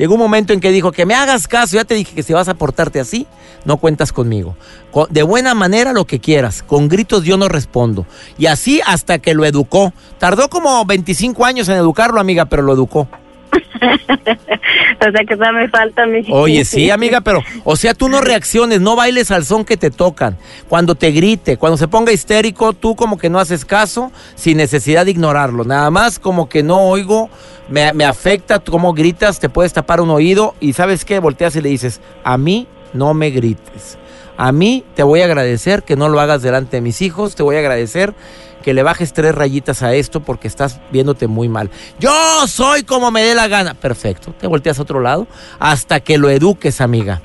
Llegó 0.00 0.14
un 0.14 0.20
momento 0.20 0.54
en 0.54 0.60
que 0.60 0.70
dijo, 0.72 0.92
que 0.92 1.04
me 1.04 1.14
hagas 1.14 1.46
caso, 1.46 1.76
ya 1.76 1.84
te 1.84 1.92
dije 1.94 2.14
que 2.14 2.22
si 2.22 2.32
vas 2.32 2.48
a 2.48 2.54
portarte 2.54 3.00
así, 3.00 3.26
no 3.66 3.76
cuentas 3.76 4.14
conmigo. 4.14 4.56
Co- 4.90 5.06
De 5.10 5.22
buena 5.22 5.52
manera 5.54 5.92
lo 5.92 6.06
que 6.06 6.20
quieras, 6.20 6.62
con 6.66 6.88
gritos 6.88 7.22
yo 7.24 7.36
no 7.36 7.50
respondo. 7.50 8.06
Y 8.38 8.46
así 8.46 8.80
hasta 8.86 9.18
que 9.18 9.34
lo 9.34 9.44
educó. 9.44 9.92
Tardó 10.18 10.48
como 10.48 10.82
25 10.86 11.44
años 11.44 11.68
en 11.68 11.76
educarlo, 11.76 12.18
amiga, 12.18 12.46
pero 12.46 12.62
lo 12.62 12.72
educó. 12.72 13.08
o 15.00 15.10
sea 15.12 15.24
que 15.26 15.36
me 15.36 15.68
falta. 15.68 16.04
Oye, 16.30 16.64
sí, 16.64 16.90
amiga, 16.90 17.20
pero, 17.20 17.42
o 17.64 17.76
sea, 17.76 17.94
tú 17.94 18.08
no 18.08 18.20
reacciones, 18.20 18.80
no 18.80 18.96
bailes 18.96 19.30
al 19.30 19.44
son 19.44 19.64
que 19.64 19.76
te 19.76 19.90
tocan. 19.90 20.36
Cuando 20.68 20.94
te 20.94 21.10
grite, 21.10 21.56
cuando 21.56 21.76
se 21.76 21.88
ponga 21.88 22.12
histérico, 22.12 22.72
tú 22.72 22.96
como 22.96 23.18
que 23.18 23.30
no 23.30 23.38
haces 23.38 23.64
caso 23.64 24.12
sin 24.34 24.56
necesidad 24.56 25.04
de 25.04 25.12
ignorarlo. 25.12 25.64
Nada 25.64 25.90
más 25.90 26.18
como 26.18 26.48
que 26.48 26.62
no 26.62 26.80
oigo, 26.80 27.30
me, 27.68 27.92
me 27.92 28.04
afecta 28.04 28.58
cómo 28.60 28.92
gritas, 28.92 29.40
te 29.40 29.48
puedes 29.48 29.72
tapar 29.72 30.00
un 30.00 30.10
oído 30.10 30.54
y 30.60 30.72
¿sabes 30.72 31.04
qué? 31.04 31.18
Volteas 31.18 31.56
y 31.56 31.62
le 31.62 31.68
dices, 31.68 32.00
a 32.24 32.38
mí 32.38 32.66
no 32.92 33.14
me 33.14 33.30
grites. 33.30 33.98
A 34.36 34.52
mí 34.52 34.84
te 34.94 35.02
voy 35.02 35.20
a 35.20 35.26
agradecer 35.26 35.82
que 35.82 35.96
no 35.96 36.08
lo 36.08 36.18
hagas 36.18 36.40
delante 36.40 36.78
de 36.78 36.80
mis 36.80 37.02
hijos, 37.02 37.34
te 37.34 37.42
voy 37.42 37.56
a 37.56 37.58
agradecer 37.58 38.14
que 38.62 38.74
le 38.74 38.82
bajes 38.82 39.12
tres 39.12 39.34
rayitas 39.34 39.82
a 39.82 39.94
esto 39.94 40.20
porque 40.20 40.48
estás 40.48 40.80
viéndote 40.90 41.26
muy 41.26 41.48
mal. 41.48 41.70
Yo 41.98 42.12
soy 42.46 42.82
como 42.82 43.10
me 43.10 43.22
dé 43.22 43.34
la 43.34 43.48
gana. 43.48 43.74
Perfecto, 43.74 44.34
te 44.38 44.46
volteas 44.46 44.78
a 44.78 44.82
otro 44.82 45.00
lado 45.00 45.26
hasta 45.58 46.00
que 46.00 46.18
lo 46.18 46.30
eduques, 46.30 46.80
amiga. 46.80 47.20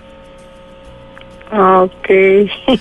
Ok. 1.52 2.10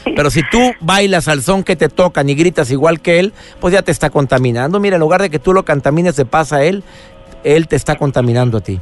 Pero 0.17 0.31
si 0.31 0.43
tú 0.51 0.73
bailas 0.81 1.29
al 1.29 1.43
son 1.43 1.63
que 1.65 1.77
te 1.77 1.89
tocan 1.89 2.29
y 2.29 2.35
gritas 2.35 2.71
igual 2.71 3.01
que 3.01 3.19
él, 3.19 3.33
pues 3.61 3.73
ya 3.73 3.83
te 3.83 3.93
está 3.93 4.11
contaminando. 4.11 4.81
Mira, 4.81 4.97
en 4.97 5.01
lugar 5.01 5.23
de 5.23 5.31
que 5.31 5.39
tú 5.39 5.53
lo 5.53 5.65
contamines 5.65 6.17
de 6.17 6.25
paz 6.25 6.53
a 6.53 6.65
él, 6.65 6.83
él 7.45 7.69
te 7.69 7.77
está 7.77 7.97
contaminando 7.97 8.59
a 8.59 8.61
ti. 8.61 8.81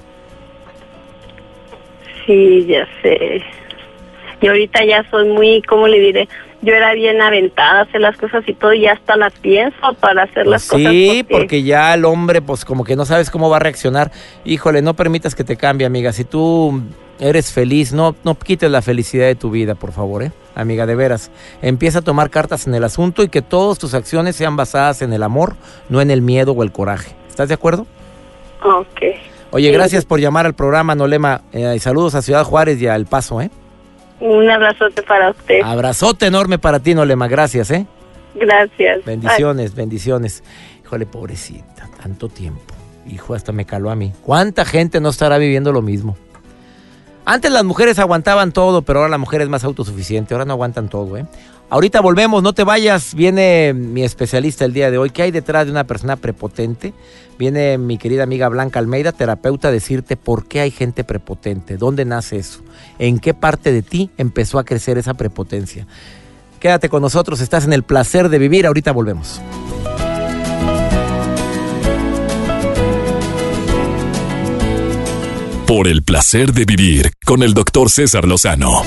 Sí, 2.26 2.66
ya 2.66 2.86
sé. 3.02 3.42
Y 4.40 4.46
ahorita 4.46 4.84
ya 4.84 5.04
soy 5.10 5.28
muy, 5.28 5.62
¿cómo 5.62 5.88
le 5.88 5.98
diré? 5.98 6.28
Yo 6.62 6.72
era 6.72 6.94
bien 6.94 7.20
aventada 7.20 7.80
a 7.80 7.82
hacer 7.82 8.00
las 8.00 8.16
cosas 8.16 8.44
y 8.46 8.54
todo, 8.54 8.72
y 8.72 8.86
hasta 8.86 9.16
las 9.16 9.32
pienso 9.34 9.94
para 10.00 10.22
hacer 10.22 10.46
las 10.46 10.68
Pues 10.68 10.82
cosas. 10.82 10.92
sí, 10.92 11.26
porque 11.28 11.62
ya 11.64 11.92
el 11.94 12.04
hombre, 12.04 12.40
pues 12.40 12.64
como 12.64 12.84
que 12.84 12.94
no 12.94 13.04
sabes 13.04 13.30
cómo 13.30 13.50
va 13.50 13.56
a 13.56 13.60
reaccionar. 13.60 14.12
Híjole, 14.44 14.80
no 14.80 14.94
permitas 14.94 15.34
que 15.34 15.42
te 15.42 15.56
cambie, 15.56 15.86
amiga. 15.86 16.12
Si 16.12 16.22
tú 16.24 16.80
eres 17.18 17.52
feliz, 17.52 17.92
no, 17.92 18.14
no 18.22 18.36
quites 18.36 18.70
la 18.70 18.80
felicidad 18.80 19.26
de 19.26 19.34
tu 19.34 19.50
vida, 19.50 19.74
por 19.74 19.90
favor, 19.92 20.22
¿eh? 20.22 20.30
Amiga, 20.54 20.86
de 20.86 20.94
veras. 20.94 21.30
Empieza 21.62 21.98
a 21.98 22.02
tomar 22.02 22.30
cartas 22.30 22.66
en 22.68 22.74
el 22.76 22.84
asunto 22.84 23.22
y 23.24 23.28
que 23.28 23.42
todas 23.42 23.78
tus 23.78 23.92
acciones 23.94 24.36
sean 24.36 24.54
basadas 24.54 25.02
en 25.02 25.12
el 25.12 25.22
amor, 25.24 25.56
no 25.88 26.00
en 26.00 26.10
el 26.12 26.22
miedo 26.22 26.52
o 26.52 26.62
el 26.62 26.70
coraje. 26.70 27.12
¿Estás 27.28 27.48
de 27.48 27.54
acuerdo? 27.54 27.86
Ok. 28.62 29.00
Oye, 29.50 29.68
Sí. 29.68 29.72
gracias 29.74 30.04
por 30.04 30.20
llamar 30.20 30.46
al 30.46 30.54
programa, 30.54 30.94
Nolema. 30.94 31.42
Eh, 31.52 31.72
y 31.74 31.78
saludos 31.80 32.14
a 32.14 32.22
Ciudad 32.22 32.44
Juárez 32.44 32.80
y 32.80 32.86
al 32.86 33.06
Paso, 33.06 33.40
¿eh? 33.40 33.50
Un 34.22 34.48
abrazote 34.48 35.02
para 35.02 35.30
usted. 35.30 35.62
Abrazote 35.64 36.26
enorme 36.26 36.56
para 36.56 36.78
ti, 36.78 36.94
Nolema. 36.94 37.26
Gracias, 37.26 37.72
¿eh? 37.72 37.86
Gracias. 38.36 39.04
Bendiciones, 39.04 39.74
bendiciones. 39.74 40.44
Híjole, 40.84 41.06
pobrecita, 41.06 41.90
tanto 42.00 42.28
tiempo. 42.28 42.62
hijo, 43.04 43.34
hasta 43.34 43.50
me 43.50 43.64
caló 43.64 43.90
a 43.90 43.96
mí. 43.96 44.12
¿Cuánta 44.22 44.64
gente 44.64 45.00
no 45.00 45.08
estará 45.08 45.38
viviendo 45.38 45.72
lo 45.72 45.82
mismo? 45.82 46.16
Antes 47.24 47.50
las 47.50 47.64
mujeres 47.64 47.98
aguantaban 47.98 48.52
todo, 48.52 48.82
pero 48.82 49.00
ahora 49.00 49.10
la 49.10 49.18
mujer 49.18 49.40
es 49.40 49.48
más 49.48 49.64
autosuficiente. 49.64 50.34
Ahora 50.34 50.44
no 50.44 50.52
aguantan 50.52 50.88
todo, 50.88 51.16
¿eh? 51.16 51.26
Ahorita 51.72 52.02
volvemos, 52.02 52.42
no 52.42 52.52
te 52.52 52.64
vayas. 52.64 53.14
Viene 53.14 53.72
mi 53.72 54.04
especialista 54.04 54.66
el 54.66 54.74
día 54.74 54.90
de 54.90 54.98
hoy. 54.98 55.08
¿Qué 55.08 55.22
hay 55.22 55.30
detrás 55.30 55.64
de 55.64 55.72
una 55.72 55.84
persona 55.84 56.16
prepotente? 56.16 56.92
Viene 57.38 57.78
mi 57.78 57.96
querida 57.96 58.24
amiga 58.24 58.50
Blanca 58.50 58.78
Almeida, 58.78 59.12
terapeuta, 59.12 59.68
a 59.68 59.70
decirte 59.70 60.18
por 60.18 60.44
qué 60.44 60.60
hay 60.60 60.70
gente 60.70 61.02
prepotente, 61.02 61.78
dónde 61.78 62.04
nace 62.04 62.36
eso, 62.36 62.60
en 62.98 63.18
qué 63.18 63.32
parte 63.32 63.72
de 63.72 63.80
ti 63.80 64.10
empezó 64.18 64.58
a 64.58 64.64
crecer 64.64 64.98
esa 64.98 65.14
prepotencia. 65.14 65.86
Quédate 66.60 66.90
con 66.90 67.00
nosotros, 67.00 67.40
estás 67.40 67.64
en 67.64 67.72
el 67.72 67.84
placer 67.84 68.28
de 68.28 68.38
vivir. 68.38 68.66
Ahorita 68.66 68.92
volvemos. 68.92 69.40
Por 75.66 75.88
el 75.88 76.02
placer 76.02 76.52
de 76.52 76.66
vivir 76.66 77.12
con 77.24 77.42
el 77.42 77.54
doctor 77.54 77.88
César 77.88 78.28
Lozano. 78.28 78.82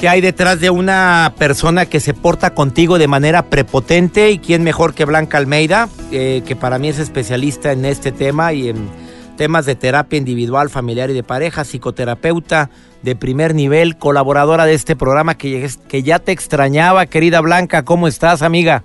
¿Qué 0.00 0.08
hay 0.08 0.22
detrás 0.22 0.60
de 0.60 0.70
una 0.70 1.34
persona 1.36 1.84
que 1.84 2.00
se 2.00 2.14
porta 2.14 2.54
contigo 2.54 2.98
de 2.98 3.06
manera 3.06 3.42
prepotente? 3.42 4.30
¿Y 4.30 4.38
quién 4.38 4.62
mejor 4.62 4.94
que 4.94 5.04
Blanca 5.04 5.36
Almeida, 5.36 5.90
eh, 6.10 6.42
que 6.46 6.56
para 6.56 6.78
mí 6.78 6.88
es 6.88 6.98
especialista 6.98 7.70
en 7.72 7.84
este 7.84 8.10
tema 8.10 8.54
y 8.54 8.70
en 8.70 8.88
temas 9.36 9.66
de 9.66 9.74
terapia 9.74 10.16
individual, 10.16 10.70
familiar 10.70 11.10
y 11.10 11.12
de 11.12 11.22
pareja, 11.22 11.64
psicoterapeuta 11.64 12.70
de 13.02 13.14
primer 13.14 13.54
nivel, 13.54 13.98
colaboradora 13.98 14.64
de 14.64 14.72
este 14.72 14.96
programa 14.96 15.36
que, 15.36 15.68
que 15.86 16.02
ya 16.02 16.18
te 16.18 16.32
extrañaba, 16.32 17.04
querida 17.04 17.42
Blanca. 17.42 17.84
¿Cómo 17.84 18.08
estás, 18.08 18.40
amiga? 18.40 18.84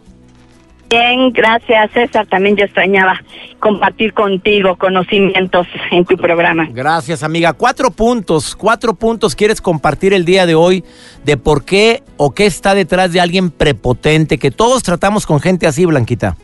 Bien, 0.90 1.32
gracias 1.32 1.92
César. 1.92 2.28
También 2.28 2.56
yo 2.56 2.66
extrañaba 2.66 3.22
compartir 3.60 4.14
contigo 4.14 4.76
conocimientos 4.76 5.68
en 5.92 6.06
tu 6.06 6.16
programa. 6.16 6.68
Gracias 6.72 7.24
amiga. 7.24 7.54
Cuatro 7.54 7.90
puntos, 7.92 8.56
cuatro 8.56 8.94
puntos 8.94 9.36
quieres 9.36 9.62
compartir 9.62 10.14
el 10.14 10.26
día 10.26 10.46
de 10.46 10.56
hoy 10.56 10.84
de 11.24 11.38
por 11.38 11.66
qué 11.66 12.04
o 12.18 12.32
qué 12.32 12.46
está 12.46 12.76
detrás 12.76 13.12
de 13.12 13.20
alguien 13.20 13.50
prepotente, 13.50 14.38
que 14.38 14.52
todos 14.52 14.84
tratamos 14.84 15.26
con 15.26 15.40
gente 15.40 15.68
así, 15.68 15.86
Blanquita. 15.86 16.38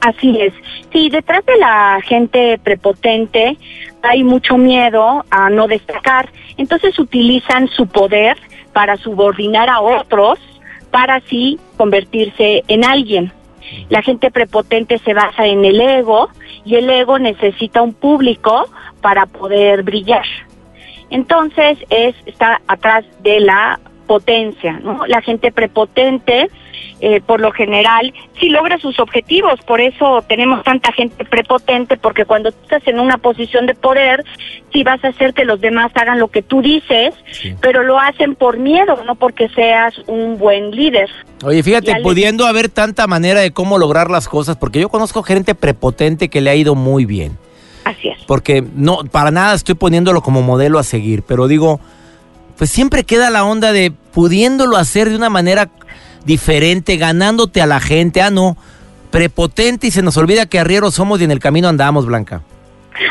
Así 0.00 0.40
es. 0.40 0.54
Sí, 0.92 1.10
detrás 1.10 1.44
de 1.44 1.58
la 1.58 2.00
gente 2.04 2.58
prepotente 2.62 3.58
hay 4.02 4.24
mucho 4.24 4.56
miedo 4.56 5.24
a 5.30 5.50
no 5.50 5.66
destacar. 5.66 6.30
Entonces 6.56 6.98
utilizan 6.98 7.68
su 7.68 7.86
poder 7.86 8.38
para 8.72 8.96
subordinar 8.96 9.68
a 9.68 9.80
otros 9.80 10.38
para 10.90 11.16
así 11.16 11.58
convertirse 11.76 12.64
en 12.68 12.84
alguien. 12.84 13.32
La 13.88 14.02
gente 14.02 14.30
prepotente 14.30 14.98
se 14.98 15.14
basa 15.14 15.46
en 15.46 15.64
el 15.64 15.80
ego 15.80 16.28
y 16.64 16.76
el 16.76 16.90
ego 16.90 17.18
necesita 17.18 17.82
un 17.82 17.94
público 17.94 18.66
para 19.00 19.26
poder 19.26 19.82
brillar. 19.82 20.24
Entonces 21.10 21.78
es 21.90 22.14
está 22.26 22.60
atrás 22.66 23.04
de 23.22 23.40
la 23.40 23.80
potencia, 24.10 24.72
¿no? 24.82 25.06
La 25.06 25.22
gente 25.22 25.52
prepotente, 25.52 26.50
eh, 27.00 27.20
por 27.24 27.40
lo 27.40 27.52
general, 27.52 28.12
sí 28.40 28.48
logra 28.48 28.76
sus 28.78 28.98
objetivos, 28.98 29.60
por 29.64 29.80
eso 29.80 30.24
tenemos 30.26 30.64
tanta 30.64 30.90
gente 30.90 31.24
prepotente, 31.24 31.96
porque 31.96 32.24
cuando 32.24 32.48
estás 32.48 32.84
en 32.88 32.98
una 32.98 33.18
posición 33.18 33.66
de 33.66 33.76
poder, 33.76 34.24
sí 34.72 34.82
vas 34.82 35.04
a 35.04 35.08
hacer 35.10 35.32
que 35.32 35.44
los 35.44 35.60
demás 35.60 35.92
hagan 35.94 36.18
lo 36.18 36.26
que 36.26 36.42
tú 36.42 36.60
dices, 36.60 37.14
pero 37.60 37.84
lo 37.84 38.00
hacen 38.00 38.34
por 38.34 38.58
miedo, 38.58 39.00
no 39.06 39.14
porque 39.14 39.48
seas 39.50 39.94
un 40.08 40.38
buen 40.38 40.72
líder. 40.72 41.08
Oye, 41.44 41.62
fíjate, 41.62 41.94
pudiendo 42.02 42.46
haber 42.46 42.68
tanta 42.68 43.06
manera 43.06 43.38
de 43.38 43.52
cómo 43.52 43.78
lograr 43.78 44.10
las 44.10 44.26
cosas, 44.26 44.56
porque 44.56 44.80
yo 44.80 44.88
conozco 44.88 45.22
gente 45.22 45.54
prepotente 45.54 46.28
que 46.28 46.40
le 46.40 46.50
ha 46.50 46.56
ido 46.56 46.74
muy 46.74 47.04
bien. 47.04 47.38
Así 47.84 48.08
es. 48.08 48.18
Porque 48.26 48.64
no, 48.74 49.04
para 49.04 49.30
nada 49.30 49.54
estoy 49.54 49.76
poniéndolo 49.76 50.20
como 50.20 50.42
modelo 50.42 50.80
a 50.80 50.82
seguir, 50.82 51.22
pero 51.22 51.46
digo, 51.46 51.78
pues 52.60 52.68
siempre 52.68 53.04
queda 53.04 53.30
la 53.30 53.42
onda 53.46 53.72
de 53.72 53.90
pudiéndolo 53.90 54.76
hacer 54.76 55.08
de 55.08 55.16
una 55.16 55.30
manera 55.30 55.70
diferente, 56.26 56.98
ganándote 56.98 57.62
a 57.62 57.66
la 57.66 57.80
gente. 57.80 58.20
Ah, 58.20 58.28
no, 58.28 58.58
prepotente 59.10 59.86
y 59.86 59.90
se 59.90 60.02
nos 60.02 60.18
olvida 60.18 60.44
que 60.44 60.58
arrieros 60.58 60.94
somos 60.94 61.22
y 61.22 61.24
en 61.24 61.30
el 61.30 61.38
camino 61.38 61.68
andamos, 61.68 62.04
Blanca. 62.04 62.42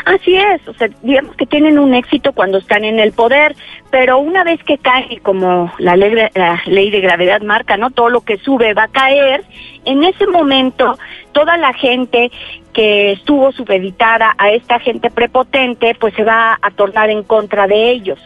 Así 0.04 0.36
es, 0.36 0.68
o 0.68 0.74
sea, 0.74 0.88
digamos 1.02 1.34
que 1.34 1.46
tienen 1.46 1.80
un 1.80 1.94
éxito 1.94 2.32
cuando 2.32 2.58
están 2.58 2.84
en 2.84 3.00
el 3.00 3.10
poder, 3.10 3.56
pero 3.90 4.20
una 4.20 4.44
vez 4.44 4.62
que 4.62 4.78
cae, 4.78 5.18
como 5.18 5.72
la 5.78 5.96
ley, 5.96 6.14
la 6.36 6.62
ley 6.66 6.90
de 6.92 7.00
gravedad 7.00 7.40
marca, 7.40 7.76
¿no? 7.76 7.90
Todo 7.90 8.08
lo 8.08 8.20
que 8.20 8.38
sube 8.38 8.72
va 8.72 8.84
a 8.84 8.88
caer, 8.88 9.42
en 9.84 10.04
ese 10.04 10.28
momento 10.28 10.96
toda 11.32 11.56
la 11.56 11.72
gente 11.72 12.30
que 12.72 13.10
estuvo 13.10 13.50
supeditada 13.50 14.32
a 14.38 14.52
esta 14.52 14.78
gente 14.78 15.10
prepotente, 15.10 15.96
pues 15.98 16.14
se 16.14 16.22
va 16.22 16.56
a 16.62 16.70
tornar 16.70 17.10
en 17.10 17.24
contra 17.24 17.66
de 17.66 17.90
ellos. 17.90 18.20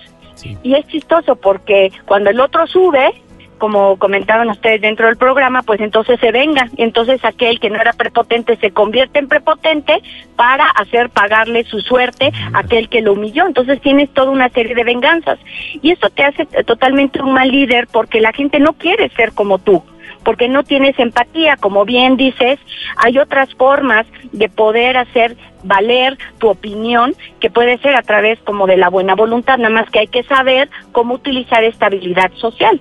Y 0.63 0.75
es 0.75 0.87
chistoso 0.89 1.37
porque 1.37 1.93
cuando 2.07 2.31
el 2.31 2.41
otro 2.41 2.67
sube, 2.67 3.23
como 3.59 3.97
comentaban 3.97 4.51
ustedes 4.51 4.81
dentro 4.81 5.07
del 5.07 5.17
programa, 5.17 5.63
pues 5.63 5.81
entonces 5.81 6.19
se 6.21 6.33
venga. 6.33 6.69
Y 6.77 6.83
entonces 6.83 7.25
aquel 7.25 7.61
que 7.61 7.71
no 7.71 7.81
era 7.81 7.93
prepotente 7.93 8.57
se 8.57 8.73
convierte 8.73 9.19
en 9.19 9.29
prepotente 9.29 10.03
para 10.37 10.67
hacer 10.67 11.11
pagarle 11.11 11.65
su 11.65 11.81
suerte 11.81 12.33
a 12.53 12.59
aquel 12.59 12.89
que 12.89 13.01
lo 13.01 13.13
humilló. 13.13 13.47
Entonces 13.47 13.81
tienes 13.81 14.13
toda 14.13 14.31
una 14.31 14.49
serie 14.51 14.75
de 14.75 14.85
venganzas. 14.85 15.39
Y 15.81 15.93
eso 15.93 16.11
te 16.11 16.25
hace 16.25 16.47
totalmente 16.65 17.23
un 17.23 17.33
mal 17.33 17.51
líder 17.51 17.87
porque 17.91 18.21
la 18.21 18.33
gente 18.33 18.61
no 18.61 18.75
quiere 18.75 19.09
ser 19.11 19.33
como 19.33 19.59
tú 19.59 19.83
porque 20.25 20.49
no 20.49 20.65
tienes 20.65 20.99
empatía. 20.99 21.57
Como 21.57 21.85
bien 21.85 22.17
dices, 22.17 22.59
hay 22.97 23.19
otras 23.19 23.55
formas 23.55 24.07
de 24.33 24.49
poder 24.49 24.97
hacer 24.97 25.37
valer 25.63 26.19
tu 26.39 26.49
opinión 26.49 27.15
que 27.41 27.51
puede 27.51 27.79
ser 27.79 27.97
a 27.97 28.03
través 28.03 28.39
como 28.41 28.67
de 28.67 28.77
la 28.77 28.89
buena 28.89 29.15
voluntad, 29.15 29.59
nada 29.59 29.71
más 29.71 29.91
que 29.91 30.01
hay 30.01 30.07
que 30.09 30.23
saber 30.25 30.69
cómo 30.93 31.15
utilizar 31.15 31.65
esta 31.65 31.87
habilidad 31.87 32.31
social. 32.37 32.81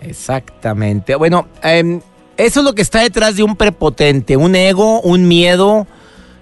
Exactamente. 0.00 1.14
Bueno, 1.14 1.48
em, 1.62 2.00
eso 2.36 2.60
es 2.60 2.64
lo 2.64 2.74
que 2.74 2.82
está 2.82 3.00
detrás 3.00 3.36
de 3.36 3.42
un 3.42 3.56
prepotente, 3.56 4.36
un 4.36 4.54
ego, 4.54 5.00
un 5.00 5.28
miedo, 5.28 5.86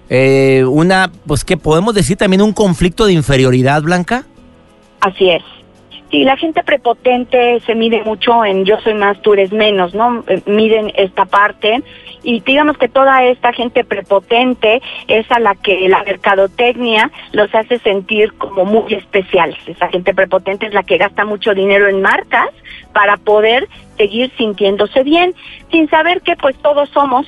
eh, 0.09 0.63
una, 0.67 1.11
pues 1.25 1.43
que 1.43 1.57
podemos 1.57 1.93
decir 1.93 2.17
también 2.17 2.41
un 2.41 2.53
conflicto 2.53 3.05
de 3.05 3.13
inferioridad, 3.13 3.81
Blanca. 3.81 4.25
Así 5.01 5.29
es. 5.29 5.43
Sí, 6.11 6.25
la 6.25 6.35
gente 6.35 6.61
prepotente 6.61 7.61
se 7.61 7.73
mide 7.73 8.03
mucho 8.03 8.43
en 8.43 8.65
yo 8.65 8.77
soy 8.81 8.95
más, 8.95 9.21
tú 9.21 9.31
eres 9.31 9.53
menos, 9.53 9.95
¿no? 9.95 10.25
Eh, 10.27 10.41
miden 10.45 10.91
esta 10.95 11.23
parte 11.23 11.81
y 12.21 12.41
digamos 12.41 12.77
que 12.77 12.89
toda 12.89 13.23
esta 13.23 13.53
gente 13.53 13.85
prepotente 13.85 14.81
es 15.07 15.31
a 15.31 15.39
la 15.39 15.55
que 15.55 15.87
la 15.87 16.03
mercadotecnia 16.03 17.09
los 17.31 17.55
hace 17.55 17.79
sentir 17.79 18.33
como 18.33 18.65
muy 18.65 18.93
especiales. 18.93 19.57
Esa 19.65 19.87
gente 19.87 20.13
prepotente 20.13 20.65
es 20.65 20.73
la 20.73 20.83
que 20.83 20.97
gasta 20.97 21.23
mucho 21.23 21.53
dinero 21.53 21.87
en 21.87 22.01
marcas 22.01 22.49
para 22.91 23.15
poder 23.15 23.69
seguir 23.95 24.33
sintiéndose 24.37 25.03
bien, 25.03 25.33
sin 25.71 25.89
saber 25.89 26.21
que 26.21 26.35
pues 26.35 26.57
todos 26.57 26.89
somos, 26.89 27.25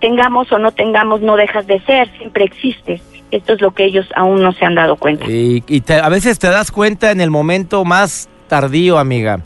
tengamos 0.00 0.52
o 0.52 0.58
no 0.58 0.70
tengamos, 0.72 1.22
no 1.22 1.34
dejas 1.36 1.66
de 1.66 1.80
ser, 1.80 2.10
siempre 2.18 2.44
existes. 2.44 3.15
Esto 3.36 3.52
es 3.52 3.60
lo 3.60 3.72
que 3.72 3.84
ellos 3.84 4.06
aún 4.16 4.40
no 4.40 4.52
se 4.52 4.64
han 4.64 4.74
dado 4.74 4.96
cuenta. 4.96 5.26
Y, 5.30 5.62
a 6.02 6.08
veces 6.08 6.38
te 6.38 6.48
das 6.48 6.70
cuenta 6.70 7.10
en 7.10 7.20
el 7.20 7.30
momento 7.30 7.84
más 7.84 8.30
tardío, 8.48 8.98
amiga. 8.98 9.40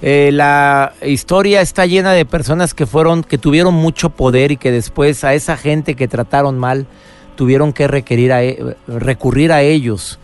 Eh, 0.00 0.30
la 0.32 0.94
historia 1.02 1.60
está 1.60 1.84
llena 1.84 2.12
de 2.12 2.24
personas 2.24 2.72
que 2.72 2.86
fueron, 2.86 3.22
que 3.22 3.36
tuvieron 3.36 3.74
mucho 3.74 4.08
poder 4.08 4.50
y 4.50 4.56
que 4.56 4.70
después 4.70 5.24
a 5.24 5.34
esa 5.34 5.58
gente 5.58 5.94
que 5.94 6.08
trataron 6.08 6.58
mal 6.58 6.86
tuvieron 7.36 7.74
que 7.74 7.86
requerir 7.86 8.32
a, 8.32 8.42
e, 8.42 8.76
recurrir 8.88 9.52
a 9.52 9.60
ellos. 9.60 10.18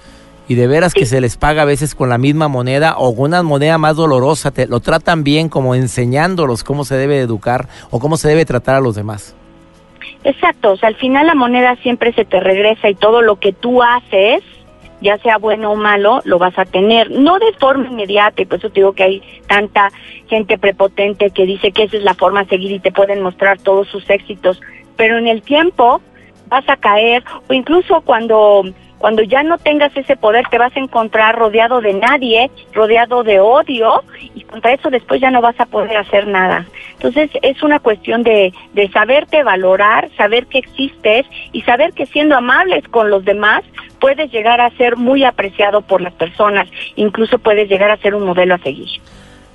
Y 0.49 0.55
de 0.55 0.67
veras 0.67 0.95
que 0.95 1.05
se 1.05 1.21
les 1.21 1.37
paga 1.37 1.63
a 1.63 1.67
veces 1.67 1.95
con 1.95 2.09
la 2.09 2.17
misma 2.17 2.49
moneda 2.49 2.95
o 2.97 3.15
con 3.15 3.27
una 3.27 3.43
moneda 3.43 3.77
más 3.77 3.97
dolorosa. 3.97 4.51
Te, 4.51 4.67
lo 4.67 4.81
tratan 4.81 5.25
bien 5.25 5.51
como 5.51 5.75
enseñándolos 5.75 6.65
cómo 6.65 6.87
se 6.87 6.97
debe 6.97 7.21
educar 7.21 7.69
o 7.91 8.01
cómo 8.01 8.17
se 8.17 8.29
debe 8.29 8.47
tratar 8.47 8.77
a 8.77 8.81
los 8.81 8.95
demás. 8.95 9.35
Exacto, 10.25 10.73
o 10.73 10.77
sea, 10.77 10.89
al 10.89 10.97
final 10.97 11.27
la 11.27 11.35
moneda 11.35 11.77
siempre 11.77 12.13
se 12.13 12.25
te 12.25 12.41
regresa 12.41 12.89
y 12.89 12.95
todo 12.95 13.23
lo 13.23 13.37
que 13.37 13.53
tú 13.53 13.83
haces, 13.83 14.43
ya 15.01 15.19
sea 15.19 15.39
bueno 15.39 15.73
o 15.73 15.77
malo, 15.77 16.21
lo 16.25 16.39
vas 16.39 16.59
a 16.59 16.65
tener, 16.65 17.11
no 17.11 17.39
de 17.39 17.53
forma 17.59 17.87
inmediata, 17.87 18.43
y 18.43 18.47
por 18.47 18.59
eso 18.59 18.69
te 18.69 18.81
digo 18.81 18.93
que 18.93 19.03
hay 19.03 19.23
tanta 19.47 19.91
gente 20.29 20.59
prepotente 20.59 21.31
que 21.31 21.47
dice 21.47 21.73
que 21.73 21.85
esa 21.85 21.97
es 21.97 22.03
la 22.03 22.15
forma 22.15 22.41
a 22.41 22.47
seguir 22.47 22.71
y 22.73 22.81
te 22.81 22.93
pueden 22.93 23.23
mostrar 23.23 23.59
todos 23.59 23.89
sus 23.89 24.09
éxitos, 24.11 24.61
pero 24.97 25.17
en 25.17 25.27
el 25.27 25.43
tiempo 25.43 26.01
vas 26.51 26.69
a 26.69 26.77
caer, 26.77 27.25
o 27.49 27.55
incluso 27.55 28.03
cuando 28.03 28.65
cuando 28.99 29.23
ya 29.23 29.43
no 29.43 29.57
tengas 29.57 29.97
ese 29.97 30.15
poder 30.15 30.47
te 30.51 30.59
vas 30.59 30.77
a 30.77 30.79
encontrar 30.79 31.35
rodeado 31.39 31.81
de 31.81 31.95
nadie, 31.95 32.51
rodeado 32.75 33.25
de 33.25 33.41
odio 33.41 34.05
y 34.35 34.43
contra 34.43 34.75
eso 34.75 34.91
después 34.91 35.23
ya 35.23 35.31
no 35.31 35.41
vas 35.41 35.59
a 35.59 35.65
poder 35.65 35.97
hacer 35.97 36.27
nada. 36.27 36.67
Entonces 36.93 37.31
es 37.41 37.63
una 37.63 37.79
cuestión 37.79 38.23
de, 38.23 38.53
de 38.75 38.91
saberte 38.91 39.43
valorar, 39.43 40.11
saber 40.19 40.47
que 40.49 40.59
existes 40.59 41.25
y 41.51 41.63
saber 41.63 41.95
que 41.95 42.05
siendo 42.05 42.37
amables 42.37 42.87
con 42.89 43.09
los 43.09 43.25
demás 43.25 43.63
puedes 44.01 44.31
llegar 44.31 44.61
a 44.61 44.69
ser 44.77 44.97
muy 44.97 45.25
apreciado 45.25 45.81
por 45.81 46.03
las 46.03 46.13
personas, 46.13 46.69
incluso 46.95 47.39
puedes 47.39 47.71
llegar 47.71 47.91
a 47.91 47.97
ser 47.97 48.15
un 48.15 48.27
modelo 48.27 48.55
a 48.55 48.59
seguir. 48.59 49.01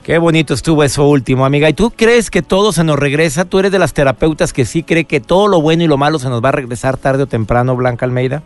Qué 0.05 0.19
bonito 0.19 0.53
estuvo 0.53 0.83
eso 0.83 1.07
último, 1.07 1.47
amiga. 1.47 1.67
¿Y 1.67 1.73
tú 1.73 1.89
crees 1.89 2.29
que 2.29 2.43
todo 2.43 2.71
se 2.71 2.83
nos 2.83 2.99
regresa? 2.99 3.45
¿Tú 3.45 3.57
eres 3.57 3.71
de 3.71 3.79
las 3.79 3.95
terapeutas 3.95 4.53
que 4.53 4.63
sí 4.63 4.83
cree 4.83 5.05
que 5.05 5.19
todo 5.19 5.47
lo 5.47 5.61
bueno 5.61 5.81
y 5.81 5.87
lo 5.87 5.97
malo 5.97 6.19
se 6.19 6.29
nos 6.29 6.43
va 6.43 6.49
a 6.49 6.51
regresar 6.51 6.95
tarde 6.95 7.23
o 7.23 7.25
temprano, 7.25 7.75
Blanca 7.75 8.05
Almeida? 8.05 8.43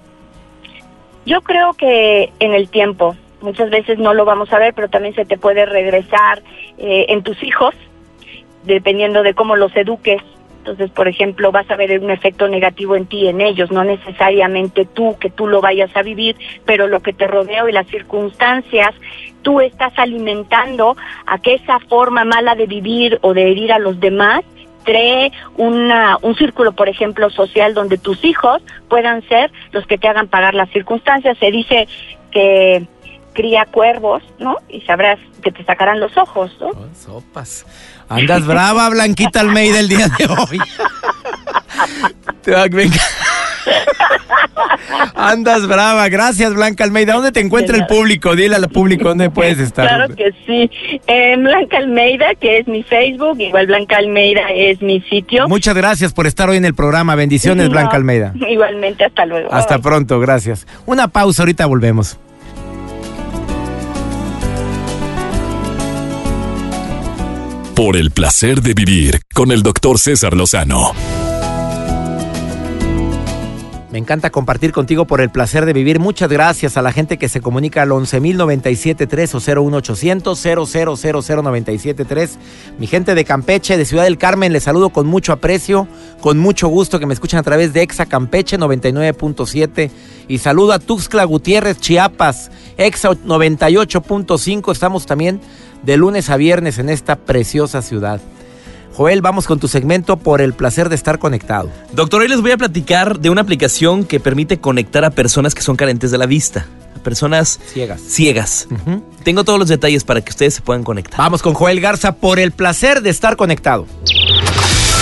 Yo 1.26 1.42
creo 1.42 1.74
que 1.74 2.32
en 2.40 2.54
el 2.54 2.70
tiempo, 2.70 3.18
muchas 3.42 3.70
veces 3.72 4.00
no 4.00 4.14
lo 4.14 4.24
vamos 4.24 4.54
a 4.54 4.58
ver, 4.58 4.74
pero 4.74 4.88
también 4.88 5.14
se 5.16 5.26
te 5.26 5.38
puede 5.38 5.66
regresar 5.66 6.42
eh, 6.78 7.08
en 7.10 7.24
tus 7.24 7.44
hijos, 7.44 7.76
dependiendo 8.64 9.22
de 9.22 9.34
cómo 9.34 9.58
los 9.58 9.76
eduques. 9.76 10.22
Entonces, 10.70 10.96
por 10.96 11.08
ejemplo, 11.08 11.52
vas 11.52 11.70
a 11.72 11.76
ver 11.76 12.00
un 12.00 12.12
efecto 12.12 12.48
negativo 12.48 12.96
en 12.96 13.08
ti, 13.08 13.28
en 13.28 13.42
ellos, 13.42 13.72
no 13.72 13.84
necesariamente 13.84 14.86
tú, 14.86 15.18
que 15.20 15.32
tú 15.32 15.48
lo 15.48 15.62
vayas 15.62 15.90
a 15.96 16.04
vivir, 16.04 16.36
pero 16.64 16.88
lo 16.88 17.00
que 17.00 17.12
te 17.12 17.26
rodea 17.26 17.68
y 17.68 17.72
las 17.72 17.88
circunstancias, 17.88 18.94
tú 19.42 19.62
estás 19.62 19.94
alimentando 19.98 20.96
a 21.26 21.40
que 21.40 21.56
esa 21.56 21.80
forma 21.80 22.24
mala 22.24 22.54
de 22.54 22.68
vivir 22.68 23.18
o 23.22 23.34
de 23.34 23.50
herir 23.50 23.74
a 23.74 23.80
los 23.80 24.00
demás 24.00 24.42
cree 24.84 25.32
una, 25.58 26.18
un 26.22 26.36
círculo, 26.36 26.74
por 26.74 26.88
ejemplo, 26.88 27.32
social 27.32 27.74
donde 27.74 27.98
tus 27.98 28.24
hijos 28.24 28.62
puedan 28.90 29.28
ser 29.28 29.52
los 29.72 29.88
que 29.88 29.98
te 29.98 30.08
hagan 30.08 30.28
pagar 30.28 30.54
las 30.54 30.70
circunstancias. 30.70 31.36
Se 31.40 31.50
dice 31.50 31.88
que 32.30 32.86
cría 33.34 33.66
cuervos, 33.66 34.24
¿no? 34.40 34.58
Y 34.70 34.82
sabrás 34.82 35.20
que 35.42 35.52
te 35.52 35.64
sacarán 35.64 36.00
los 36.00 36.16
ojos, 36.18 36.52
¿no? 36.60 36.68
Oh, 36.68 36.88
sopas. 36.94 37.66
Andas 38.10 38.46
brava, 38.46 38.90
Blanquita 38.90 39.40
Almeida, 39.42 39.80
el 39.80 39.88
día 39.88 40.08
de 40.18 40.26
hoy. 40.26 40.60
Andas 45.16 45.68
brava. 45.68 46.08
Gracias, 46.10 46.54
Blanca 46.54 46.84
Almeida. 46.84 47.14
¿Dónde 47.14 47.32
te 47.32 47.40
encuentra 47.40 47.78
el 47.78 47.86
público? 47.86 48.36
Dile 48.36 48.56
al 48.56 48.70
público 48.70 49.10
dónde 49.10 49.30
puedes 49.32 49.60
estar. 49.60 49.88
Claro 49.88 50.16
que 50.16 50.32
sí. 50.46 50.70
En 51.08 51.44
Blanca 51.44 51.78
Almeida, 51.78 52.36
que 52.36 52.60
es 52.60 52.68
mi 52.68 52.84
Facebook, 52.84 53.40
igual 53.40 53.68
Blanca 53.68 53.98
Almeida 53.98 54.42
es 54.54 54.82
mi 54.82 55.02
sitio. 55.02 55.48
Muchas 55.48 55.76
gracias 55.76 56.14
por 56.14 56.28
estar 56.28 56.50
hoy 56.50 56.58
en 56.58 56.66
el 56.66 56.74
programa. 56.74 57.16
Bendiciones, 57.16 57.70
Blanca 57.70 57.96
Almeida. 57.96 58.34
Igualmente, 58.36 59.06
hasta 59.06 59.26
luego. 59.26 59.54
Hasta 59.54 59.80
pronto, 59.80 60.20
gracias. 60.20 60.68
Una 60.86 61.08
pausa, 61.08 61.44
ahorita 61.44 61.66
volvemos. 61.66 62.18
Por 67.80 67.96
el 67.96 68.12
placer 68.12 68.62
de 68.62 68.74
vivir 68.74 69.22
con 69.34 69.54
el 69.54 69.64
doctor 69.64 70.00
César 70.00 70.36
Lozano. 70.36 70.92
Me 73.90 73.98
encanta 73.98 74.32
compartir 74.32 74.74
contigo 74.74 75.06
por 75.06 75.22
el 75.22 75.30
placer 75.30 75.66
de 75.66 75.72
vivir. 75.72 75.98
Muchas 75.98 76.30
gracias 76.30 76.76
a 76.76 76.82
la 76.82 76.92
gente 76.92 77.18
que 77.18 77.30
se 77.30 77.40
comunica 77.40 77.82
al 77.82 77.92
11.097.3 77.92 79.56
o 79.56 79.70
01800 79.70 80.46
Mi 82.78 82.86
gente 82.86 83.16
de 83.16 83.24
Campeche, 83.24 83.78
de 83.78 83.86
Ciudad 83.86 84.04
del 84.04 84.18
Carmen, 84.18 84.52
les 84.52 84.64
saludo 84.64 84.90
con 84.90 85.08
mucho 85.08 85.32
aprecio, 85.32 85.88
con 86.20 86.38
mucho 86.38 86.68
gusto 86.68 87.00
que 87.00 87.06
me 87.06 87.14
escuchan 87.14 87.40
a 87.40 87.44
través 87.44 87.72
de 87.72 87.82
Exa 87.82 88.08
Campeche 88.08 88.60
99.7. 88.60 89.90
Y 90.28 90.40
saludo 90.40 90.74
a 90.74 90.80
Tuxtla 90.80 91.24
Gutiérrez, 91.24 91.80
Chiapas, 91.80 92.52
Exa 92.78 93.12
98.5. 93.12 94.72
Estamos 94.72 95.06
también 95.06 95.40
de 95.84 95.98
lunes 95.98 96.30
a 96.30 96.38
viernes 96.38 96.80
en 96.80 96.90
esta 96.90 97.16
preciosa 97.16 97.82
ciudad. 97.82 98.22
Joel, 98.96 99.22
vamos 99.22 99.48
con 99.48 99.60
tu 99.60 99.68
segmento 99.68 100.18
por 100.18 100.42
el 100.42 100.54
placer 100.54 100.90
de 100.90 100.96
estar 100.96 101.20
conectado. 101.20 101.70
Doctor, 101.94 102.22
hoy 102.22 102.28
les 102.28 102.42
voy 102.42 102.52
a 102.52 102.58
platicar 102.58 103.20
de 103.20 103.30
una 103.30 103.42
aplicación 103.42 104.04
que 104.04 104.20
permite 104.20 104.60
conectar 104.60 105.06
a 105.06 105.12
personas 105.12 105.56
que 105.56 105.62
son 105.62 105.78
carentes 105.78 106.12
de 106.12 106.18
la 106.18 106.26
vista. 106.26 106.66
A 106.98 107.00
personas 107.02 107.62
ciegas. 107.72 108.02
Ciegas. 108.02 108.68
Tengo 109.24 109.46
todos 109.46 109.58
los 109.58 109.70
detalles 109.70 110.04
para 110.04 110.20
que 110.20 110.32
ustedes 110.32 110.56
se 110.56 110.62
puedan 110.62 110.84
conectar. 110.84 111.18
Vamos 111.18 111.42
con 111.42 111.54
Joel 111.54 111.80
Garza 111.80 112.18
por 112.18 112.40
el 112.40 112.52
placer 112.52 113.02
de 113.02 113.10
estar 113.10 113.38
conectado. 113.38 113.88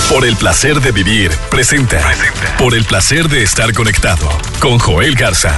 Por 0.10 0.26
el 0.26 0.36
placer 0.36 0.80
de 0.80 0.92
vivir, 0.92 1.32
presenta. 1.50 1.98
presenta. 2.00 2.58
Por 2.58 2.76
el 2.76 2.86
placer 2.86 3.28
de 3.30 3.44
estar 3.44 3.74
conectado 3.74 4.30
con 4.62 4.78
Joel 4.78 5.16
Garza. 5.16 5.54